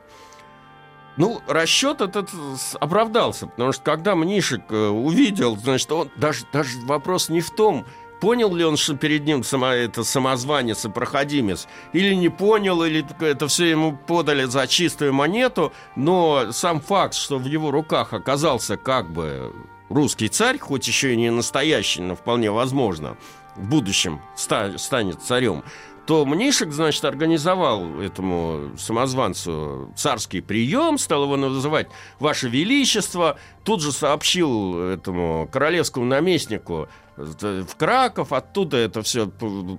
Ну, 1.16 1.40
расчет 1.48 2.00
этот 2.00 2.30
оправдался, 2.78 3.46
потому 3.46 3.72
что 3.72 3.82
когда 3.82 4.14
Мнишек 4.14 4.62
э, 4.70 4.88
увидел, 4.88 5.56
значит, 5.56 5.90
он 5.90 6.10
даже, 6.16 6.44
даже 6.52 6.78
вопрос 6.80 7.28
не 7.28 7.40
в 7.40 7.50
том, 7.50 7.86
понял 8.20 8.54
ли 8.54 8.64
он, 8.64 8.76
что 8.76 8.94
перед 8.94 9.24
ним 9.24 9.42
сама, 9.42 9.74
это 9.74 10.04
самозванец 10.04 10.84
и 10.84 10.90
проходимец, 10.90 11.66
или 11.92 12.14
не 12.14 12.28
понял, 12.28 12.82
или 12.84 13.04
это 13.20 13.48
все 13.48 13.70
ему 13.70 13.96
подали 13.96 14.44
за 14.44 14.66
чистую 14.66 15.14
монету, 15.14 15.72
но 15.96 16.52
сам 16.52 16.80
факт, 16.80 17.14
что 17.14 17.38
в 17.38 17.46
его 17.46 17.70
руках 17.70 18.12
оказался 18.12 18.76
как 18.76 19.10
бы 19.10 19.52
русский 19.88 20.28
царь, 20.28 20.58
хоть 20.58 20.86
еще 20.86 21.14
и 21.14 21.16
не 21.16 21.30
настоящий, 21.30 22.02
но 22.02 22.14
вполне 22.14 22.50
возможно, 22.50 23.16
в 23.58 23.68
будущем 23.68 24.20
ста- 24.36 24.78
станет 24.78 25.22
царем, 25.22 25.62
то 26.06 26.24
Мнишек, 26.24 26.72
значит, 26.72 27.04
организовал 27.04 28.00
этому 28.00 28.70
самозванцу 28.78 29.92
царский 29.94 30.40
прием, 30.40 30.96
стал 30.96 31.24
его 31.24 31.36
называть 31.36 31.88
«Ваше 32.18 32.48
Величество», 32.48 33.36
тут 33.62 33.82
же 33.82 33.92
сообщил 33.92 34.78
этому 34.80 35.46
королевскому 35.52 36.06
наместнику 36.06 36.88
э, 37.18 37.64
в 37.68 37.76
Краков, 37.76 38.32
оттуда 38.32 38.78
это 38.78 39.02
все 39.02 39.26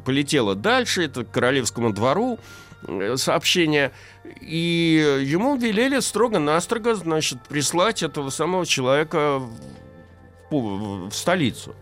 полетело 0.05 0.53
дальше, 0.53 1.05
это 1.05 1.25
к 1.25 1.31
королевскому 1.31 1.93
двору 1.93 2.37
э, 2.87 3.17
сообщение, 3.17 3.91
и 4.39 5.23
ему 5.25 5.55
велели 5.55 5.99
строго-настрого, 5.99 6.93
значит, 6.93 7.39
прислать 7.47 8.03
этого 8.03 8.29
самого 8.29 8.67
человека 8.67 9.39
в, 9.39 9.49
в- 10.51 11.09
в 11.09 11.13
столицу. 11.15 11.73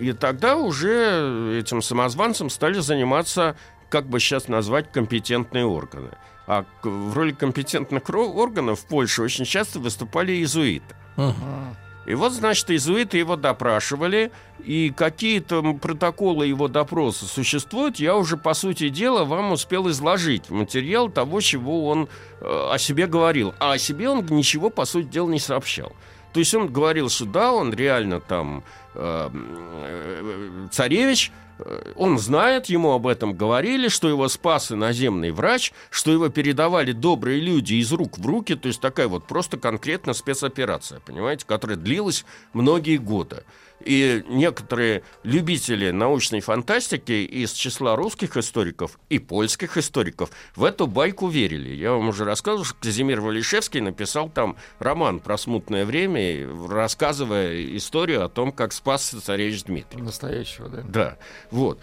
И 0.00 0.12
тогда 0.12 0.56
уже 0.56 1.60
этим 1.60 1.82
самозванцем 1.82 2.48
стали 2.48 2.80
заниматься, 2.80 3.54
как 3.90 4.06
бы 4.06 4.18
сейчас 4.18 4.48
назвать, 4.48 4.90
компетентные 4.90 5.66
органы. 5.66 6.08
А 6.46 6.64
в 6.82 7.14
роли 7.14 7.32
компетентных 7.32 8.08
органов 8.08 8.80
в 8.80 8.86
Польше 8.86 9.22
очень 9.22 9.44
часто 9.44 9.78
выступали 9.78 10.32
иезуиты. 10.32 10.96
Мгм. 11.16 11.76
И 12.06 12.14
вот, 12.14 12.32
значит, 12.32 12.70
иезуиты 12.70 13.18
его 13.18 13.36
допрашивали, 13.36 14.32
и 14.64 14.90
какие-то 14.90 15.62
протоколы 15.74 16.46
его 16.46 16.66
допроса 16.66 17.26
существуют, 17.26 18.00
я 18.00 18.16
уже, 18.16 18.38
по 18.38 18.54
сути 18.54 18.88
дела, 18.88 19.24
вам 19.24 19.52
успел 19.52 19.88
изложить 19.90 20.48
материал 20.48 21.10
того, 21.10 21.42
чего 21.42 21.86
он 21.88 22.08
э, 22.40 22.68
о 22.72 22.78
себе 22.78 23.06
говорил. 23.06 23.54
А 23.60 23.72
о 23.72 23.78
себе 23.78 24.08
он 24.08 24.24
ничего, 24.30 24.70
по 24.70 24.86
сути 24.86 25.08
дела, 25.08 25.28
не 25.28 25.38
сообщал. 25.38 25.92
То 26.32 26.40
есть 26.40 26.54
он 26.54 26.68
говорил, 26.68 27.08
что 27.08 27.24
да, 27.24 27.52
он 27.52 27.72
реально 27.72 28.20
там 28.20 28.62
э, 28.94 29.30
э, 29.32 30.68
царевич, 30.70 31.32
э, 31.58 31.92
он 31.96 32.18
знает, 32.18 32.66
ему 32.66 32.92
об 32.92 33.06
этом 33.06 33.34
говорили, 33.34 33.88
что 33.88 34.08
его 34.08 34.28
спас 34.28 34.70
иноземный 34.70 35.32
врач, 35.32 35.72
что 35.90 36.12
его 36.12 36.28
передавали 36.28 36.92
добрые 36.92 37.40
люди 37.40 37.74
из 37.74 37.92
рук 37.92 38.18
в 38.18 38.26
руки, 38.26 38.54
то 38.54 38.68
есть 38.68 38.80
такая 38.80 39.08
вот 39.08 39.26
просто 39.26 39.58
конкретно 39.58 40.12
спецоперация, 40.12 41.00
понимаете, 41.00 41.44
которая 41.46 41.76
длилась 41.76 42.24
многие 42.52 42.98
годы. 42.98 43.42
И 43.84 44.22
некоторые 44.28 45.02
любители 45.22 45.90
научной 45.90 46.40
фантастики 46.40 47.12
из 47.12 47.52
числа 47.52 47.96
русских 47.96 48.36
историков 48.36 48.98
и 49.08 49.18
польских 49.18 49.76
историков 49.76 50.30
в 50.54 50.64
эту 50.64 50.86
байку 50.86 51.28
верили. 51.28 51.74
Я 51.74 51.92
вам 51.92 52.08
уже 52.08 52.24
рассказывал, 52.24 52.64
что 52.64 52.76
Казимир 52.80 53.20
Валишевский 53.20 53.80
написал 53.80 54.28
там 54.28 54.56
роман 54.78 55.20
про 55.20 55.38
смутное 55.38 55.84
время, 55.86 56.48
рассказывая 56.68 57.76
историю 57.76 58.24
о 58.24 58.28
том, 58.28 58.52
как 58.52 58.72
спас 58.72 59.08
царевич 59.08 59.64
Дмитрий. 59.64 60.02
Настоящего, 60.02 60.68
да. 60.68 60.82
Да, 60.86 61.16
вот. 61.50 61.78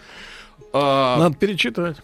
А, 0.74 1.18
Надо 1.18 1.36
перечитывать. 1.36 1.98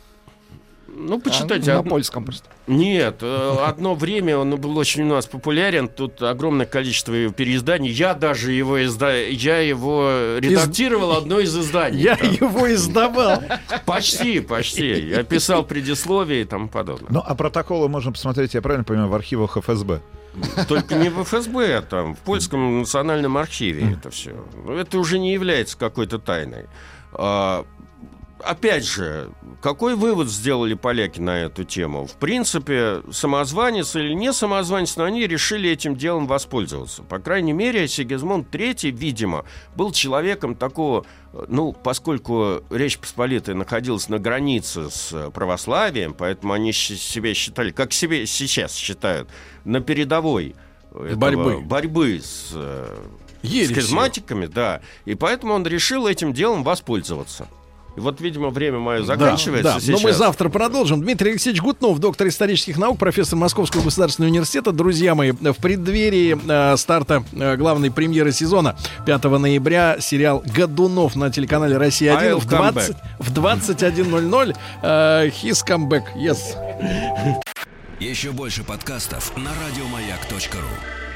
Ну, 0.95 1.17
А, 1.17 1.19
почитайте. 1.19 1.73
на 1.73 1.79
од- 1.79 1.89
польском 1.89 2.23
просто. 2.25 2.47
Нет, 2.67 3.17
э, 3.21 3.55
одно 3.65 3.95
время 3.95 4.37
он 4.37 4.55
был 4.57 4.77
очень 4.77 5.03
у 5.03 5.07
нас 5.07 5.25
популярен. 5.25 5.87
Тут 5.87 6.21
огромное 6.21 6.65
количество 6.65 7.13
его 7.13 7.33
переизданий. 7.33 7.89
Я 7.89 8.13
даже 8.13 8.51
его 8.51 8.83
изда... 8.83 9.15
я 9.15 9.59
его 9.59 10.37
редактировал 10.39 11.13
одно 11.17 11.39
из 11.39 11.57
изданий. 11.57 12.01
Я 12.01 12.15
Там. 12.15 12.31
его 12.31 12.71
издавал. 12.73 13.43
Почти, 13.85 14.39
почти. 14.39 15.07
Я 15.09 15.23
писал 15.23 15.63
предисловие 15.63 16.41
и 16.41 16.45
тому 16.45 16.67
подобное. 16.69 17.07
Ну, 17.09 17.23
а 17.25 17.35
протоколы 17.35 17.89
можно 17.89 18.11
посмотреть, 18.11 18.53
я 18.53 18.61
правильно 18.61 18.83
понимаю, 18.83 19.09
в 19.09 19.15
архивах 19.15 19.57
ФСБ. 19.57 20.01
Только 20.67 20.95
не 20.95 21.09
в 21.09 21.23
ФСБ, 21.23 21.77
а 21.77 21.81
там, 21.81 22.15
в 22.15 22.19
Польском 22.19 22.79
национальном 22.79 23.37
архиве 23.37 23.93
это 23.93 24.09
все. 24.09 24.31
Это 24.67 24.97
уже 24.97 25.19
не 25.19 25.31
является 25.33 25.77
какой-то 25.77 26.17
тайной. 26.17 26.65
Опять 28.45 28.85
же, 28.85 29.29
какой 29.61 29.95
вывод 29.95 30.29
сделали 30.29 30.73
поляки 30.73 31.19
на 31.19 31.39
эту 31.39 31.63
тему? 31.63 32.05
В 32.05 32.13
принципе, 32.13 33.01
самозванец 33.11 33.95
или 33.95 34.13
не 34.13 34.33
самозванец, 34.33 34.97
но 34.97 35.05
они 35.05 35.25
решили 35.25 35.69
этим 35.69 35.95
делом 35.95 36.27
воспользоваться. 36.27 37.03
По 37.03 37.19
крайней 37.19 37.53
мере, 37.53 37.87
Сигизмунд 37.87 38.53
III, 38.53 38.91
видимо, 38.91 39.45
был 39.75 39.91
человеком 39.93 40.55
такого, 40.55 41.05
ну, 41.47 41.71
поскольку 41.71 42.63
Речь 42.69 42.99
Посполитая 42.99 43.55
находилась 43.55 44.09
на 44.09 44.19
границе 44.19 44.89
с 44.89 45.31
православием, 45.31 46.13
поэтому 46.13 46.53
они 46.53 46.73
себя 46.73 47.33
считали, 47.33 47.71
как 47.71 47.93
себе 47.93 48.25
сейчас 48.25 48.75
считают, 48.75 49.29
на 49.63 49.79
передовой 49.79 50.55
Борьбы. 50.91 51.61
борьбы 51.61 52.21
с, 52.23 52.51
э, 52.53 52.97
с 53.41 53.47
Ересью. 53.47 53.75
харизматиками, 53.75 54.45
да. 54.45 54.81
И 55.05 55.15
поэтому 55.15 55.53
он 55.53 55.65
решил 55.65 56.07
этим 56.07 56.33
делом 56.33 56.63
воспользоваться. 56.63 57.47
И 57.95 57.99
вот, 57.99 58.19
видимо, 58.21 58.49
время 58.49 58.79
мое 58.79 59.03
заканчивается 59.03 59.73
да, 59.75 59.79
сейчас. 59.79 60.01
но 60.01 60.07
мы 60.07 60.13
завтра 60.13 60.49
продолжим. 60.49 61.01
Дмитрий 61.01 61.31
Алексеевич 61.31 61.61
Гутнов, 61.61 61.99
доктор 61.99 62.27
исторических 62.27 62.77
наук, 62.77 62.97
профессор 62.97 63.37
Московского 63.37 63.83
государственного 63.83 64.31
университета. 64.31 64.71
Друзья 64.71 65.13
мои, 65.13 65.31
в 65.31 65.57
преддверии 65.57 66.35
э, 66.47 66.77
старта 66.77 67.23
э, 67.33 67.55
главной 67.55 67.91
премьеры 67.91 68.31
сезона 68.31 68.75
5 69.05 69.23
ноября 69.25 69.97
сериал 69.99 70.43
«Годунов» 70.45 71.15
на 71.15 71.29
телеканале 71.29 71.77
«Россия-1» 71.77 72.33
I'll 72.33 72.39
в, 72.39 72.47
come 72.47 72.71
20, 72.71 72.97
в 73.19 73.33
21.00. 73.33 74.55
Э, 74.81 75.27
his 75.27 75.63
comeback, 75.67 76.03
yes. 76.15 76.39
Еще 77.99 78.31
больше 78.31 78.63
подкастов 78.63 79.37
на 79.37 79.51
радиомаяк.ру. 79.67 81.12